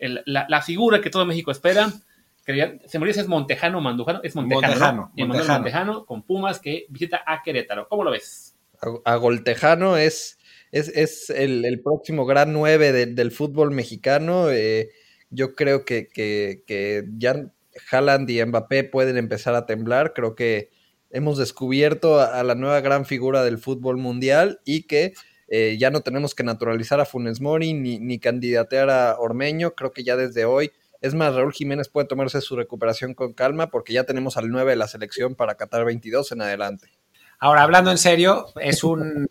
[0.00, 1.92] la, figura que todo México espera.
[2.44, 6.06] se me dice es Montejano Mandujano, es Montejano, Montejano, Montejano.
[6.06, 7.86] con Pumas que visita a Querétaro.
[7.88, 8.56] ¿Cómo lo ves?
[8.80, 10.40] A, a Goltejano es
[10.72, 14.50] es, el, próximo gran 9 del fútbol mexicano.
[14.50, 14.90] Eh,
[15.30, 17.52] Yo creo que, que, que ya
[17.90, 20.12] Haaland y Mbappé pueden empezar a temblar.
[20.14, 20.70] Creo que
[21.10, 25.12] hemos descubierto a, la nueva gran figura del fútbol mundial y que
[25.48, 29.74] eh, ya no tenemos que naturalizar a Funes Mori ni, ni candidatear a Ormeño.
[29.74, 33.68] Creo que ya desde hoy, es más, Raúl Jiménez puede tomarse su recuperación con calma
[33.70, 36.88] porque ya tenemos al 9 de la selección para Qatar 22 en adelante.
[37.38, 39.28] Ahora, hablando en serio, es un.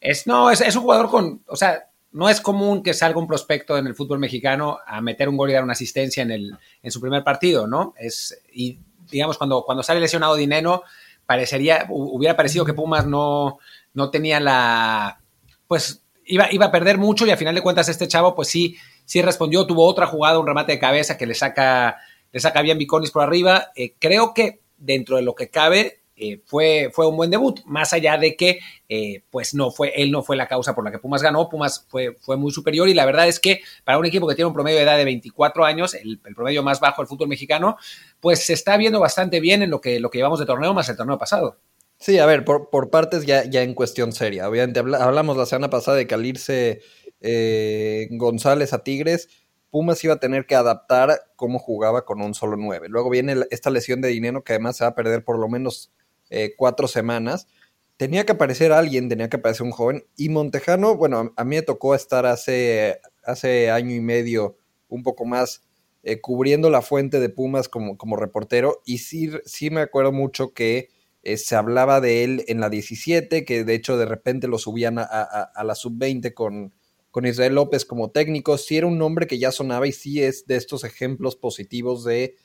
[0.00, 1.42] Es, no, es, es un jugador con.
[1.46, 5.28] O sea, no es común que salga un prospecto en el fútbol mexicano a meter
[5.28, 7.94] un gol y dar una asistencia en, el, en su primer partido, ¿no?
[7.98, 8.78] Es, y
[9.10, 10.82] digamos, cuando, cuando sale lesionado Dineno,
[11.26, 13.58] parecería, hubiera parecido que Pumas no,
[13.94, 15.20] no tenía la,
[15.66, 18.76] pues iba, iba a perder mucho y al final de cuentas este chavo, pues sí,
[19.04, 21.98] sí respondió, tuvo otra jugada, un remate de cabeza que le saca,
[22.32, 23.72] le saca bien Viconis por arriba.
[23.74, 27.92] Eh, creo que dentro de lo que cabe, eh, fue, fue un buen debut, más
[27.92, 30.98] allá de que eh, pues no fue, él no fue la causa por la que
[30.98, 34.26] Pumas ganó, Pumas fue, fue muy superior y la verdad es que para un equipo
[34.26, 37.28] que tiene un promedio de edad de 24 años, el, promedio más bajo del fútbol
[37.28, 37.76] mexicano,
[38.20, 40.88] pues se está viendo bastante bien en lo que, lo que llevamos de torneo más
[40.88, 41.58] el torneo pasado.
[41.98, 44.48] Sí, a ver, por, por partes ya, ya en cuestión seria.
[44.48, 46.80] Obviamente hablamos la semana pasada de que al irse
[47.20, 49.28] eh, González a Tigres,
[49.70, 52.88] Pumas iba a tener que adaptar cómo jugaba con un solo 9.
[52.88, 55.92] Luego viene esta lesión de dinero que además se va a perder por lo menos
[56.30, 57.48] eh, cuatro semanas.
[57.96, 60.04] Tenía que aparecer alguien, tenía que aparecer un joven.
[60.16, 64.56] Y Montejano, bueno, a mí me tocó estar hace, hace año y medio,
[64.88, 65.62] un poco más,
[66.04, 68.82] eh, cubriendo la fuente de Pumas como, como reportero.
[68.84, 70.90] Y sí, sí me acuerdo mucho que
[71.22, 74.98] eh, se hablaba de él en la 17, que de hecho de repente lo subían
[74.98, 76.72] a, la sub-20 con,
[77.10, 78.58] con Israel López como técnico.
[78.58, 82.36] Sí era un nombre que ya sonaba y sí es de estos ejemplos positivos de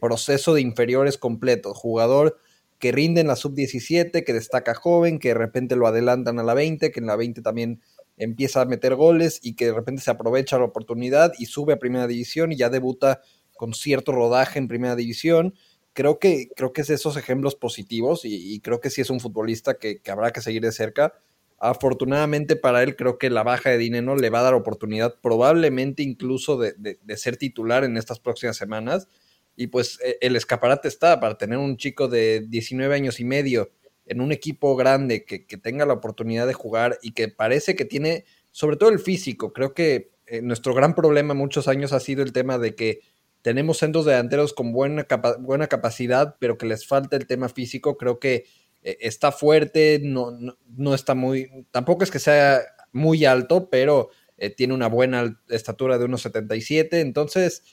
[0.00, 1.72] proceso de inferiores completo.
[1.72, 2.36] Jugador
[2.78, 6.54] que rinde en la sub-17, que destaca joven, que de repente lo adelantan a la
[6.54, 7.80] 20, que en la 20 también
[8.16, 11.78] empieza a meter goles y que de repente se aprovecha la oportunidad y sube a
[11.78, 13.20] primera división y ya debuta
[13.56, 15.54] con cierto rodaje en primera división.
[15.92, 19.74] Creo que, creo que es esos ejemplos positivos y, creo que sí es un futbolista
[19.74, 21.14] que, habrá que seguir de cerca.
[21.58, 26.04] Afortunadamente para él creo que la baja de dinero le va a dar oportunidad probablemente
[26.04, 29.08] incluso de, de ser titular en estas próximas semanas
[29.58, 33.72] y pues e, el escaparate está para tener un chico de 19 años y medio
[34.06, 38.24] en un equipo grande que, tenga la oportunidad de jugar y que parece que tiene,
[38.52, 42.32] sobre todo el físico, creo que eh, nuestro gran problema muchos años ha sido el
[42.32, 43.00] tema de que
[43.42, 45.06] tenemos centros delanteros con buena,
[45.40, 47.96] buena capacidad, pero que les falta el tema físico.
[47.96, 48.46] Creo que
[48.82, 52.60] eh, está fuerte, no, no, está muy, tampoco es que sea
[52.92, 57.64] muy alto, pero eh, tiene una buena estatura de unos 77, entonces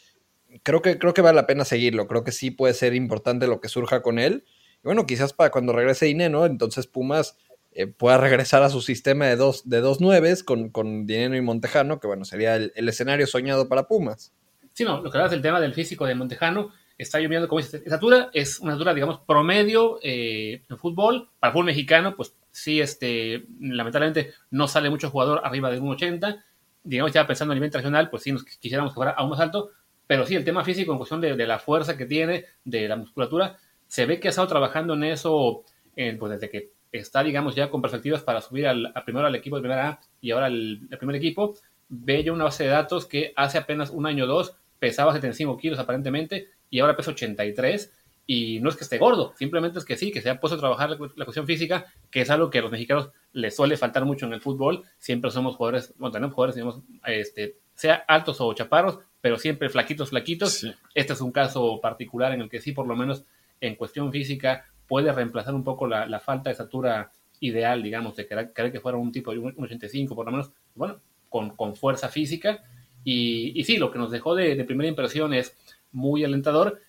[0.64, 2.08] creo que, creo que vale la pena seguirlo.
[2.08, 4.46] Creo que sí puede ser importante lo que surja con él.
[4.78, 7.38] Y bueno, quizás para cuando regrese Dinero, entonces Pumas
[7.78, 11.42] eh, pueda regresar a su sistema de dos, de dos nueves con, con Dinero y
[11.42, 14.34] Montejano, que bueno, sería el, escenario soñado para Pumas.
[14.72, 17.82] Sí, no, lo que hablas del tema del físico de Montejano, está lloviendo como dices,
[17.84, 21.30] estatura es una estatura, digamos, promedio eh, en fútbol.
[21.40, 26.44] Para el fútbol mexicano, pues sí, este, lamentablemente no sale mucho jugador arriba de 1,80.
[26.84, 29.72] Digamos, ya pensando a nivel internacional, pues sí, nos quisiéramos que fuera aún más alto,
[30.08, 33.58] pero sí, el tema físico en cuestión de, la fuerza que tiene, de la musculatura,
[33.88, 35.64] se ve que ha estado trabajando en eso
[35.96, 39.56] eh, pues desde que está, digamos, ya con perspectivas para subir al, primero al equipo
[39.56, 41.56] de primera A y ahora al, primer equipo.
[41.88, 45.58] Ve yo una base de datos que hace apenas un año o dos pesaba 75
[45.58, 47.94] kilos aparentemente y ahora pesa 83.
[48.28, 50.60] Y no es que esté gordo, simplemente es que sí, que se ha puesto a
[50.60, 54.26] trabajar la, cuestión física, que es algo que a los mexicanos les suele faltar mucho
[54.26, 54.84] en el fútbol.
[54.98, 60.12] Siempre somos jugadores, bueno, tenemos jugadores, digamos, este, sea altos o chaparros, pero siempre flaquitos,
[60.12, 60.68] flaquitos.
[60.94, 63.26] Este es un caso particular en el que sí, por lo menos
[63.60, 68.54] en cuestión física, puede reemplazar un poco la, falta de estatura ideal, digamos, de querer,
[68.54, 72.62] que fuera un tipo de un 85, por lo menos, bueno, con, fuerza física.
[73.04, 75.58] Y, sí, lo que nos dejó de, primera impresión es
[75.92, 76.80] muy alentador.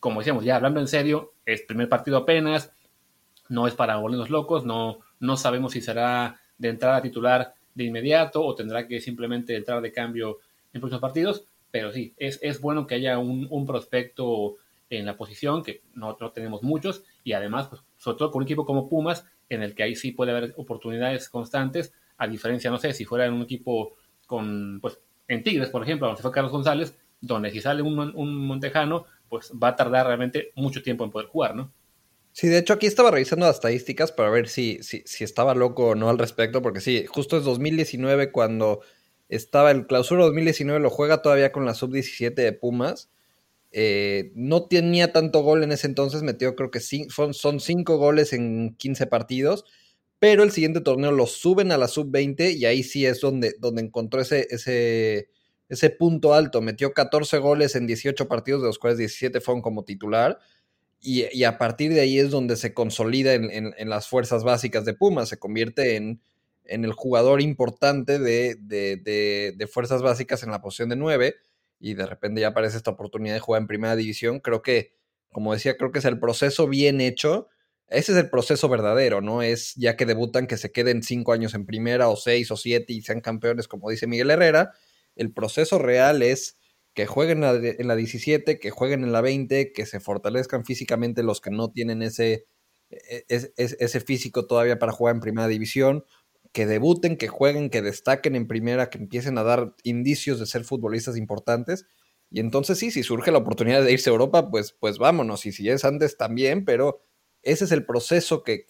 [0.00, 2.72] Como decíamos, ya hablando en serio, es primer partido apenas,
[3.50, 8.42] no es para volvernos locos, no, no sabemos si será de entrada titular de inmediato
[8.42, 10.38] o tendrá que simplemente entrar de cambio
[10.72, 14.58] en próximos partidos pero sí, es, es bueno que haya un, prospecto
[14.90, 18.66] en la posición, que no, tenemos muchos, y además, pues, sobre todo con un equipo
[18.66, 22.92] como Pumas, en el que ahí sí puede haber oportunidades constantes, a diferencia, no sé,
[22.92, 23.94] si fuera en un equipo
[24.26, 28.46] con, pues, en Tigres, por ejemplo, donde fue Carlos González, donde si sale un, un
[28.46, 31.72] Montejano, pues va a tardar realmente mucho tiempo en poder jugar, ¿no?
[32.32, 35.88] Sí, de hecho aquí estaba revisando las estadísticas para ver si, si, si estaba loco
[35.88, 38.80] o no al respecto, porque sí, justo es 2019 cuando
[39.28, 43.10] estaba el clausura 2019, lo juega todavía con la sub-17 de Pumas.
[43.72, 48.34] Eh, no tenía tanto gol en ese entonces, metió creo que son, son cinco goles
[48.34, 49.64] en 15 partidos,
[50.18, 53.82] pero el siguiente torneo lo suben a la sub-20 y ahí sí es donde, donde
[53.82, 55.30] encontró ese, ese,
[55.72, 56.60] ese punto alto.
[56.60, 60.38] Metió 14 goles en 18 partidos, de los cuales 17 fueron como titular.
[61.00, 65.30] Y, a partir de ahí es donde se consolida en, las fuerzas básicas de Pumas.
[65.30, 66.20] Se convierte en,
[66.64, 71.36] en el jugador importante de, de, fuerzas básicas en la posición de 9.
[71.80, 74.40] Y de repente ya aparece esta oportunidad de jugar en primera división.
[74.40, 74.94] Creo que,
[75.32, 77.48] como decía, creo que es el proceso bien hecho
[77.92, 79.42] ese es el proceso verdadero, ¿no?
[79.42, 82.94] Es ya que debutan que se queden cinco años en primera o seis o siete
[82.94, 84.72] y sean campeones, como dice Miguel Herrera.
[85.14, 86.58] El proceso real es
[86.94, 91.40] que jueguen en la 17, que jueguen en la 20, que se fortalezcan físicamente los
[91.42, 92.46] que no tienen ese,
[92.88, 96.04] e, e, ese físico todavía para jugar en primera división,
[96.52, 100.64] que debuten, que jueguen, que destaquen en primera, que empiecen a dar indicios de ser
[100.64, 101.86] futbolistas importantes.
[102.30, 105.46] Y entonces sí, si surge la oportunidad de irse a Europa, pues, pues vámonos.
[105.46, 107.02] Y si es antes también, pero
[107.42, 108.66] ese es el proceso que,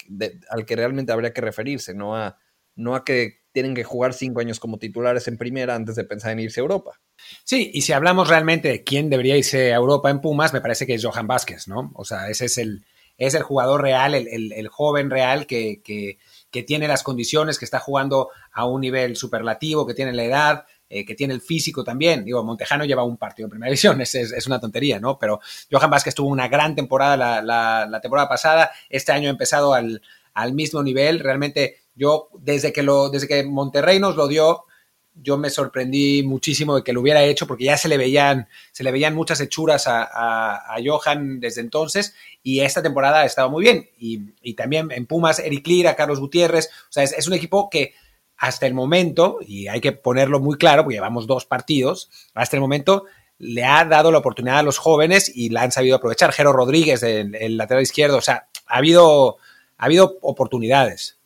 [0.49, 2.39] al que realmente habría que referirse, no a,
[2.75, 6.33] no a que tienen que jugar cinco años como titulares en primera antes de pensar
[6.33, 7.01] en irse a Europa.
[7.45, 10.87] Sí, y si hablamos realmente de quién debería irse a Europa en Pumas, me parece
[10.87, 11.93] que es Johan Vázquez, ¿no?
[11.95, 12.85] O sea, ese es el,
[13.19, 16.19] es el jugador real, el, joven real que,
[16.53, 20.65] que, tiene las condiciones, que está jugando a un nivel superlativo, que tiene la edad,
[20.89, 22.25] eh, que tiene el físico también.
[22.25, 25.19] Digo, Montejano lleva un partido en primera división, es, es, una tontería, ¿no?
[25.19, 30.03] Pero Johan Vázquez tuvo una gran temporada la, temporada pasada, este año ha empezado al,
[30.35, 31.21] al, mismo nivel.
[31.21, 34.65] Realmente yo, desde que, lo, desde que Monterrey nos lo dio,
[35.15, 38.83] yo me sorprendí muchísimo de que lo hubiera hecho porque ya se le veían, se
[38.83, 43.91] le veían muchas hechuras a, Johan desde entonces y esta temporada ha estado muy bien.
[43.99, 47.95] Y, también en Pumas, Eric Lira, Carlos Gutiérrez, o sea, es, un equipo que
[48.37, 52.61] hasta el momento, y hay que ponerlo muy claro, porque llevamos dos partidos, hasta el
[52.61, 53.05] momento
[53.39, 56.33] le ha dado la oportunidad a los jóvenes y la han sabido aprovechar.
[56.33, 59.39] Jero Rodríguez, el, lateral izquierdo, o sea, ha habido,
[59.79, 61.19] ha habido oportunidades.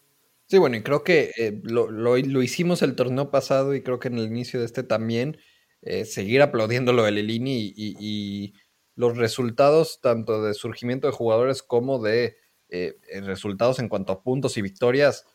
[0.48, 4.18] Sí, bueno, y creo que eh, lo, hicimos el torneo pasado y creo que en
[4.18, 5.38] el inicio de este también,
[5.82, 8.54] eh, seguir aplaudiendo lo de Lelini y,
[8.94, 12.38] los resultados tanto de surgimiento de jugadores como de
[12.70, 15.26] eh, resultados en cuanto a puntos y victorias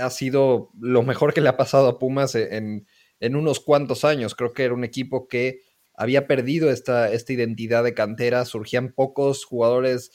[0.00, 4.34] ha sido lo mejor que le ha pasado a Pumas e, en, unos cuantos años.
[4.34, 5.60] Creo que era un equipo que
[5.94, 10.12] había perdido esta, esta identidad de cantera, surgían pocos jugadores,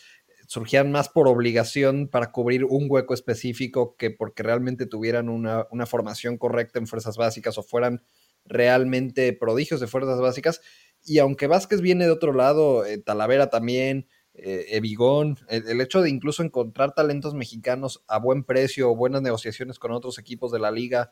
[0.47, 6.37] surgían más por obligación para cubrir un hueco específico que porque realmente tuvieran una, formación
[6.37, 8.03] correcta en fuerzas básicas o fueran
[8.45, 10.61] realmente prodigios de fuerzas básicas.
[11.03, 16.09] Y aunque Vázquez viene de otro lado, eh, Talavera también, eh, Evigón, el, hecho de
[16.09, 20.71] incluso encontrar talentos mexicanos a buen precio o buenas negociaciones con otros equipos de la
[20.71, 21.11] liga,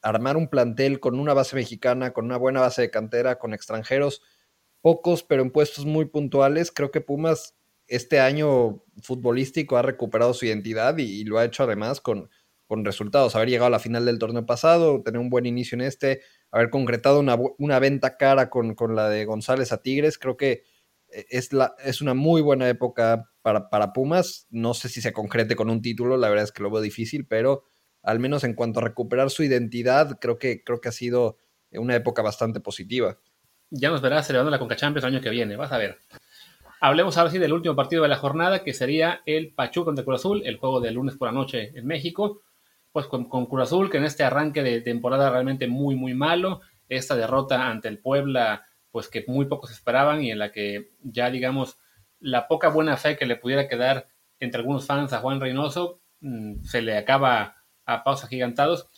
[0.00, 4.22] armar un plantel con una base mexicana, con una buena base de cantera, con extranjeros,
[4.80, 7.56] pocos pero en puestos muy puntuales, creo que Pumas
[7.94, 12.30] este año futbolístico ha recuperado su identidad y, lo ha hecho además con,
[12.66, 13.36] con, resultados.
[13.36, 16.70] Haber llegado a la final del torneo pasado, tener un buen inicio en este, haber
[16.70, 20.64] concretado una, una venta cara con, con la de González a Tigres, creo que
[21.08, 24.46] es, la, es una muy buena época para, para, Pumas.
[24.50, 27.26] No sé si se concrete con un título, la verdad es que lo veo difícil,
[27.26, 27.64] pero
[28.02, 31.36] al menos en cuanto a recuperar su identidad, creo que, creo que ha sido
[31.72, 33.18] una época bastante positiva.
[33.70, 35.98] Ya nos verás celebrando la Conca Champions el año que viene, vas a ver.
[36.84, 40.18] Hablemos ahora sí del último partido de la jornada, que sería el Pachuca contra Cruz
[40.18, 42.42] Azul, el juego del lunes por la noche en México.
[42.90, 47.14] Pues con, con Azul, que en este arranque de temporada realmente muy, muy malo, esta
[47.14, 51.78] derrota ante el Puebla pues que muy pocos esperaban y en la que ya digamos
[52.18, 54.08] la poca buena fe que le pudiera quedar
[54.40, 58.90] entre algunos fans a Juan Reynoso mm, se le acaba a pausas gigantados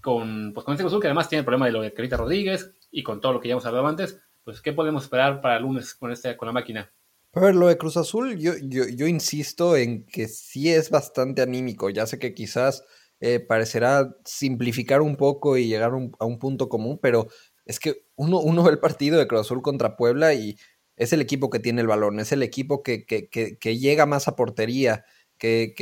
[0.00, 2.74] con, pues con este Cruz que además tiene el problema de lo de Carita Rodríguez
[2.90, 5.62] y con todo lo que ya hemos hablado antes, pues ¿qué podemos esperar para el
[5.62, 6.90] lunes con, este, con la máquina?
[7.32, 11.88] A ver, lo de Cruz Azul, yo, yo, insisto en que sí es bastante anímico.
[11.88, 12.84] Ya sé que quizás
[13.20, 17.28] eh, parecerá simplificar un poco y llegar a un punto común, pero
[17.70, 20.56] es que uno, uno ve el partido de Cruz Azul contra Puebla y
[20.96, 24.28] es el equipo que tiene el balón, es el equipo que, que, que, llega más
[24.28, 25.04] a portería,
[25.38, 25.74] que,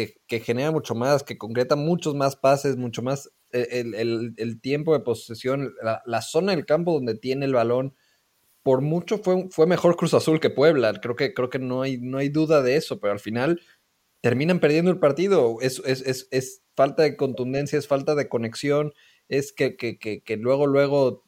[0.44, 5.74] genera mucho más, que concreta muchos más pases, mucho más eh, el, tiempo de posesión,
[5.82, 7.96] la, zona del campo donde tiene el balón.
[8.68, 10.92] Por mucho fue, fue mejor Cruz Azul que Puebla.
[11.00, 13.62] Creo que, creo que no, hay, no hay duda de eso, pero al final
[14.20, 15.56] terminan perdiendo el partido.
[15.62, 18.92] Es, es, es, es falta de contundencia, es falta de conexión,
[19.26, 21.24] es que, que luego, luego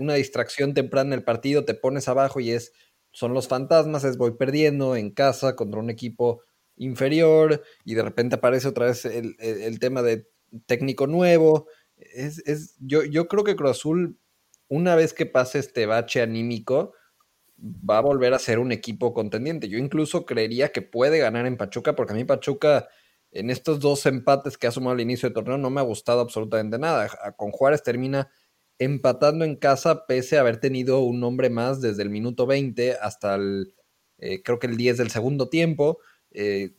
[0.00, 2.72] una distracción temprana en el partido, te pones abajo y es,
[3.12, 6.42] son los fantasmas, es voy perdiendo en casa contra un equipo
[6.74, 10.26] inferior y de repente aparece otra vez el, tema de
[10.66, 11.68] técnico nuevo.
[11.94, 14.18] Es, es, yo, yo creo que Cruz Azul,
[14.68, 16.92] una vez que pase este bache anímico,
[17.58, 19.68] va a volver a ser un equipo contendiente.
[19.68, 22.88] Yo incluso creería que puede ganar en Pachuca, porque a mí Pachuca
[23.30, 26.20] en estos dos empates que ha sumado al inicio del torneo no me ha gustado
[26.20, 27.08] absolutamente nada.
[27.36, 28.30] Con Juárez termina
[28.78, 33.34] empatando en casa pese a haber tenido un hombre más desde el minuto 20 hasta
[33.34, 33.74] el,
[34.18, 35.98] eh, creo que el 10 del segundo tiempo,
[36.30, 36.74] eh,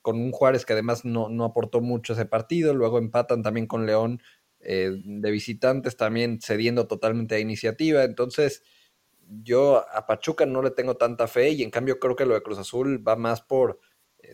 [0.00, 3.86] con un Juárez que además no, no, aportó mucho ese partido, luego empatan también con
[3.86, 4.20] León
[4.62, 8.62] eh, de visitantes, también cediendo totalmente a iniciativa, entonces
[9.42, 12.42] yo a Pachuca no le tengo tanta fe y en cambio creo que lo de
[12.42, 13.80] Cruz Azul va más por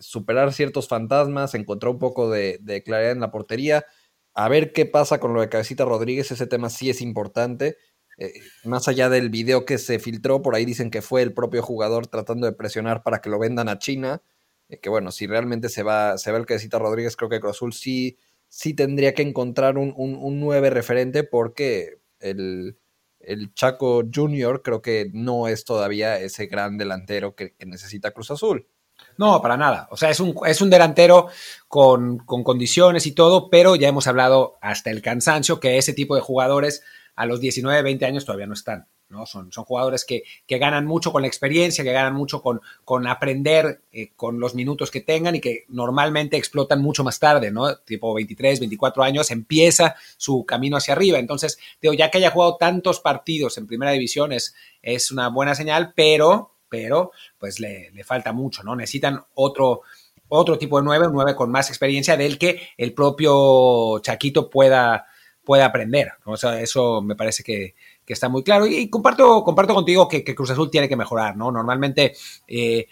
[0.00, 3.86] superar ciertos fantasmas, encontrar un poco de, de claridad en la portería,
[4.34, 7.76] a ver qué pasa con lo de Cabecita Rodríguez, ese tema sí es importante.
[8.18, 11.60] Eh, más allá del video que se filtró, por ahí dicen que fue el propio
[11.60, 14.22] jugador tratando de presionar para que lo vendan a China.
[14.68, 17.56] Eh, que bueno, si realmente se va, se va el Cabecita Rodríguez, creo que Cruz
[17.56, 18.16] Azul sí,
[18.48, 22.78] sí tendría que encontrar un, un, 9 referente porque el,
[23.20, 28.66] el, Chaco Junior creo que no es todavía ese gran delantero que necesita Cruz Azul.
[29.16, 29.88] No, para nada.
[29.90, 31.28] O sea, es un, es un delantero
[31.66, 36.14] con, con, condiciones y todo, pero ya hemos hablado hasta el cansancio que ese tipo
[36.14, 36.82] de jugadores
[37.14, 38.86] a los 19, 20 años todavía no están.
[39.08, 39.26] ¿No?
[39.26, 43.06] Son, son jugadores que, que ganan mucho con la experiencia, que ganan mucho con, con
[43.06, 47.76] aprender eh, con los minutos que tengan y que normalmente explotan mucho más tarde, ¿no?
[47.78, 51.18] Tipo 23, 24 años, empieza su camino hacia arriba.
[51.18, 55.54] Entonces, digo, ya que haya jugado tantos partidos en primera división es, es una buena
[55.54, 58.76] señal, pero pero pues le, falta mucho, ¿no?
[58.76, 59.82] Necesitan otro,
[60.28, 65.06] otro tipo de nueve, un nueve con más experiencia del que el propio Chaquito pueda,
[65.44, 66.12] pueda aprender.
[66.24, 67.74] O sea, eso me parece que,
[68.12, 68.66] está muy claro.
[68.66, 71.50] Y, comparto, comparto contigo que, Cruz Azul tiene que mejorar, ¿no?
[71.50, 72.14] Normalmente
[72.46, 72.86] eh,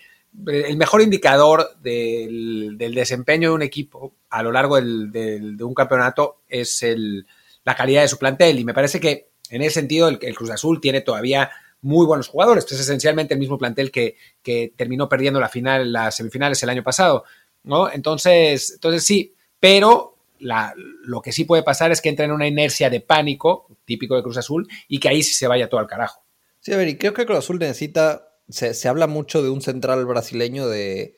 [0.47, 6.83] el mejor indicador del, desempeño de un equipo a lo largo de un campeonato es
[6.83, 7.27] el,
[7.65, 8.59] la calidad de su plantel.
[8.59, 11.51] Y me parece que en ese sentido el, el Cruz Azul tiene todavía
[11.83, 12.65] muy buenos jugadores.
[12.65, 16.71] Pues es esencialmente el mismo plantel que, que terminó perdiendo la final, las semifinales el
[16.71, 17.25] año pasado,
[17.65, 17.91] ¿no?
[17.91, 22.91] Entonces, entonces sí, pero lo que sí puede pasar es que entre en una inercia
[22.91, 26.25] de pánico, típico de Cruz Azul, y que ahí sí se vaya todo al carajo.
[26.61, 29.63] Sí, a ver, y creo que Cruz Azul necesita, se, se habla mucho de un
[29.63, 31.17] central brasileño de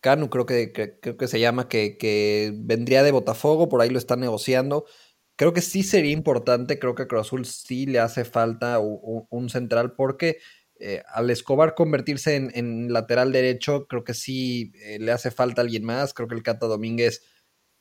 [0.00, 3.98] Canu, creo que, creo que se llama, que, que vendría de Botafogo, por ahí lo
[3.98, 4.84] están negociando
[5.38, 9.48] creo que sí sería importante, creo que a Cruz Azul sí le hace falta un,
[9.48, 10.38] central porque
[10.80, 15.84] eh, al Escobar convertirse en, lateral derecho, creo que sí eh, le hace falta alguien
[15.84, 17.22] más, creo que el Cata Domínguez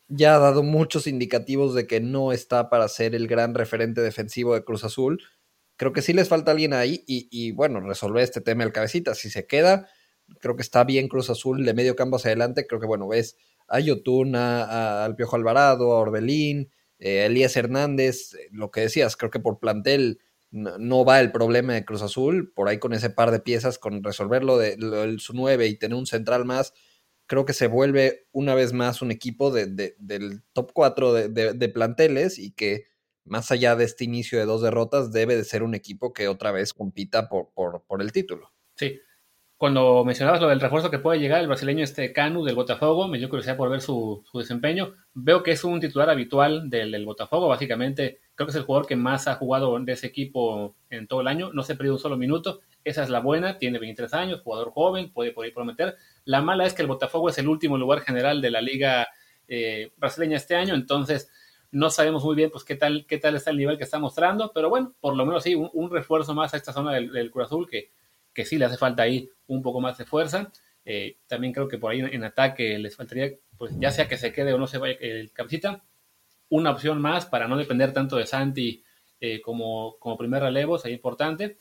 [0.08, 4.54] ya ha dado muchos indicativos de que no está para ser el gran referente defensivo
[4.54, 5.22] de Cruz Azul.
[5.76, 9.16] Creo que sí les falta alguien ahí y, bueno, resolver este tema del cabecita.
[9.16, 9.88] Si se queda,
[10.40, 12.66] creo que está bien Cruz Azul de medio campo hacia adelante.
[12.66, 13.38] Creo que, bueno, ves
[13.68, 19.30] a Yotuna, a, al Piojo Alvarado, a Orbelín, eh, Elías Hernández, lo que decías, creo
[19.30, 23.32] que por plantel no, va el problema de Cruz Azul, por ahí con ese par
[23.32, 24.78] de piezas, con resolverlo de,
[25.20, 26.74] su 9 y tener un central más,
[27.28, 32.40] creo que se vuelve una vez más un equipo de, del top 4 de, planteles
[32.40, 32.86] y que
[33.26, 36.52] más allá de este inicio de dos derrotas, debe de ser un equipo que otra
[36.52, 38.54] vez compita por, el título.
[38.76, 39.00] Sí,
[39.58, 43.18] cuando mencionabas lo del refuerzo que puede llegar, el brasileño este Canu del Botafogo, me
[43.18, 44.96] dio curiosidad por ver su, desempeño.
[45.14, 48.96] Veo que es un titular habitual del, Botafogo, básicamente creo que es el jugador que
[48.96, 52.16] más ha jugado de ese equipo en todo el año, no se perdió un solo
[52.16, 55.98] minuto, esa es la buena, tiene 23 años, jugador joven, puede por ahí prometer.
[56.24, 59.10] La mala es que el Botafogo es el último lugar general de la liga
[59.50, 61.30] eh, brasileña este año, entonces
[61.72, 64.54] no sabemos muy bien pues qué tal, qué tal está el nivel que está mostrando,
[64.54, 67.68] pero bueno, por lo menos sí, un, refuerzo más a esta zona del, del Azul
[67.70, 67.92] que
[68.38, 70.52] que sí le hace falta ahí un poco más de fuerza.
[70.86, 74.32] Eh, también creo que por ahí en, ataque les faltaría, pues ya sea que se
[74.32, 75.84] quede o no se vaya el cabecita,
[76.50, 78.84] una opción más para no depender tanto de Santi
[79.20, 81.58] eh, como, como primer relevo, sería importante.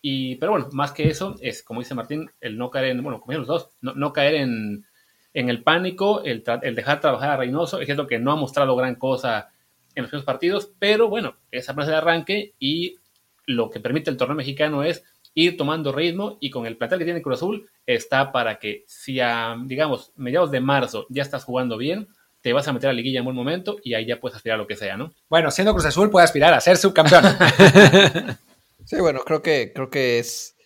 [0.00, 3.22] Y, pero bueno, más que eso, es como dice Martín, el no caer en, bueno,
[3.26, 4.86] los dos, no, caer en,
[5.34, 7.80] en, el pánico, el, el, dejar trabajar a Reynoso.
[7.80, 9.50] Es cierto que no ha mostrado gran cosa
[9.94, 12.98] en los primeros partidos, pero bueno, esa frase de arranque y
[13.46, 15.04] lo que permite el torneo mexicano es
[15.34, 19.20] ir tomando ritmo y con el plantel que tiene Cruz Azul está para que si
[19.20, 22.08] a, digamos, mediados de marzo ya estás jugando bien,
[22.48, 24.54] te vas a meter a la liguilla en buen momento y ahí ya puedes aspirar
[24.54, 25.12] a lo que sea, ¿no?
[25.28, 27.22] Bueno, siendo Cruz Azul puede aspirar a ser subcampeón.
[28.86, 30.56] sí, bueno, creo que, creo que es...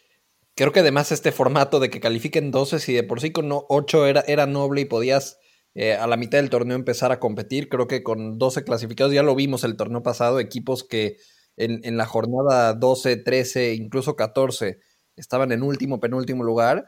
[0.55, 4.07] Creo que además este formato de que califiquen 12, si de por sí con 8
[4.07, 5.41] era, era noble y podías
[5.75, 9.25] eh, a la mitad del torneo empezar a competir, creo que con 12 clasificados, ya
[9.25, 11.17] lo vimos el torneo pasado, equipos que
[11.57, 14.79] en, la jornada 12, 13, incluso 14,
[15.17, 16.87] estaban en último, penúltimo lugar,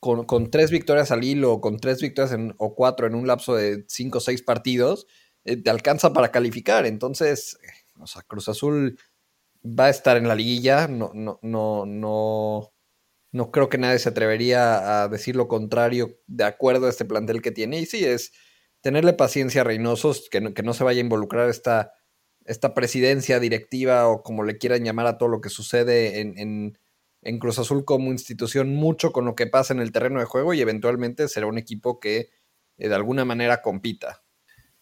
[0.00, 4.18] con, tres victorias al hilo, con tres victorias o cuatro en un lapso de cinco
[4.18, 5.06] o seis partidos,
[5.44, 6.86] eh, te alcanza para calificar.
[6.86, 7.66] Entonces, eh,
[8.00, 8.98] o sea, Cruz Azul
[9.64, 12.72] va a estar en la liguilla, no, no, no, no,
[13.32, 17.42] no creo que nadie se atrevería a decir lo contrario de acuerdo a este plantel
[17.42, 17.80] que tiene.
[17.80, 18.32] Y sí, es
[18.80, 21.92] tenerle paciencia a Reynosos, que no, que no se vaya a involucrar esta
[22.46, 26.78] esta presidencia directiva o como le quieran llamar a todo lo que sucede en, en,
[27.38, 30.60] Cruz Azul como institución mucho con lo que pasa en el terreno de juego y
[30.60, 32.30] eventualmente será un equipo que
[32.78, 34.22] eh, de alguna manera compita.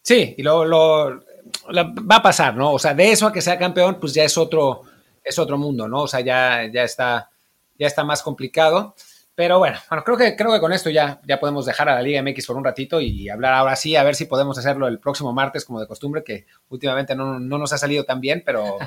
[0.01, 1.23] Sí, y lo, lo,
[1.69, 2.73] va a pasar, ¿no?
[2.73, 4.83] O sea, de eso a que sea campeón, pues ya es otro,
[5.23, 6.03] es otro mundo, ¿no?
[6.03, 7.31] O sea, ya, ya, está,
[7.77, 8.95] ya está más complicado.
[9.33, 12.01] Pero bueno, bueno, creo que, creo que con esto ya, ya podemos dejar a la
[12.01, 14.99] Liga MX por un ratito y hablar ahora sí, a ver si podemos hacerlo el
[14.99, 18.77] próximo martes, como de costumbre, que últimamente no, nos ha salido tan bien, pero,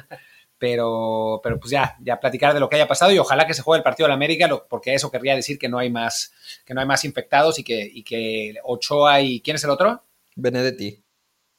[0.58, 3.62] pero, pero pues ya, ya platicar de lo que haya pasado y ojalá que se
[3.62, 6.32] juegue el partido de la América, porque eso querría decir que no hay más,
[6.64, 10.02] que no hay más infectados y que, y que Ochoa y ¿quién es el otro?
[10.36, 11.02] Benedetti.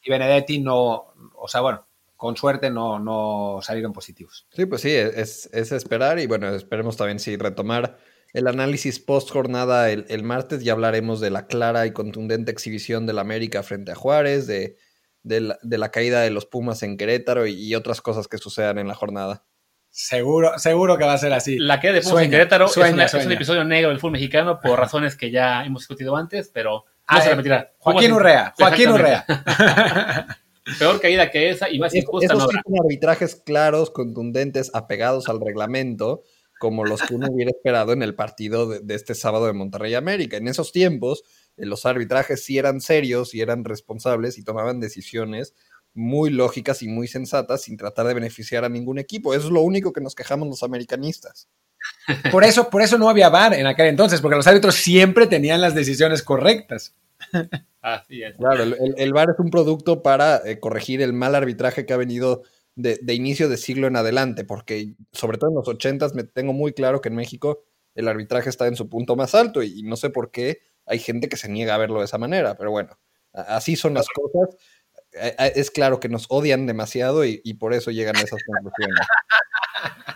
[0.01, 4.47] Y Benedetti no, o sea, bueno, con suerte no, no salieron positivos.
[4.51, 7.97] Sí, pues sí, es, es esperar y bueno, esperemos también si retomar
[8.33, 10.63] el análisis post jornada el, martes.
[10.63, 14.77] Ya hablaremos de la clara y contundente exhibición del América frente a Juárez, de,
[15.23, 19.43] la, caída de los Pumas en Querétaro y, otras cosas que sucedan en la jornada.
[19.89, 21.57] Seguro, seguro que va a ser así.
[21.57, 25.15] La caída de Pumas en Querétaro es, un episodio negro del fútbol mexicano por razones
[25.15, 27.73] que ya hemos discutido antes, pero no ah, se repetirá.
[27.79, 29.25] Joaquín Urrea, Joaquín Urrea.
[30.77, 32.61] Peor caída que esa y más injusta no habrá.
[32.83, 36.21] arbitrajes claros, contundentes, apegados al reglamento
[36.59, 40.37] como los que uno hubiera esperado en el partido de, este sábado de Monterrey América.
[40.37, 41.25] En esos tiempos, eh,
[41.59, 45.53] los arbitrajes sí eran serios y eran responsables y tomaban decisiones
[45.93, 49.33] muy lógicas y muy sensatas sin tratar de beneficiar a ningún equipo.
[49.33, 51.47] Eso es lo único que nos quejamos los americanistas.
[52.31, 55.61] Por eso, por eso no había VAR en aquel entonces, porque los árbitros siempre tenían
[55.61, 56.93] las decisiones correctas.
[57.81, 58.35] Así es.
[58.35, 61.97] Claro, el, el VAR es un producto para eh, corregir el mal arbitraje que ha
[61.97, 62.43] venido
[62.81, 66.73] de, inicio de siglo en adelante, porque sobre todo en los ochentas me tengo muy
[66.73, 67.63] claro que en México
[67.95, 71.29] el arbitraje está en su punto más alto y, no sé por qué hay gente
[71.29, 72.97] que se niega a verlo de esa manera, pero bueno,
[73.33, 74.57] así son las cosas.
[75.55, 79.07] Es claro que nos odian demasiado y, y por eso llegan a esas conclusiones.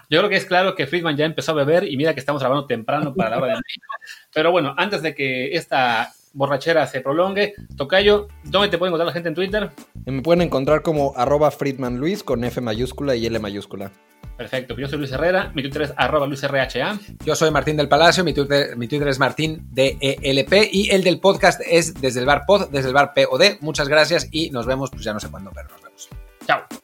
[0.09, 2.41] Yo creo que es claro que Friedman ya empezó a beber y mira que estamos
[2.41, 3.87] grabando temprano para la hora de México.
[4.33, 7.53] Pero bueno, antes de que esta borrachera se prolongue.
[7.77, 9.71] Tocayo, ¿dónde te puede encontrar la gente en Twitter?
[10.05, 13.91] Me pueden encontrar como arroba Friedman Luis con F mayúscula y L mayúscula.
[14.37, 16.99] Perfecto, yo soy Luis Herrera, mi Twitter es arroba LuisRHA.
[17.23, 21.19] Yo soy Martín del Palacio, mi Twitter, mi Twitter es Martín DELP y el del
[21.19, 23.59] podcast es desde el bar pod, desde el bar POD.
[23.61, 26.09] Muchas gracias y nos vemos, pues ya no sé cuándo, pero nos vemos.
[26.47, 26.82] Chao.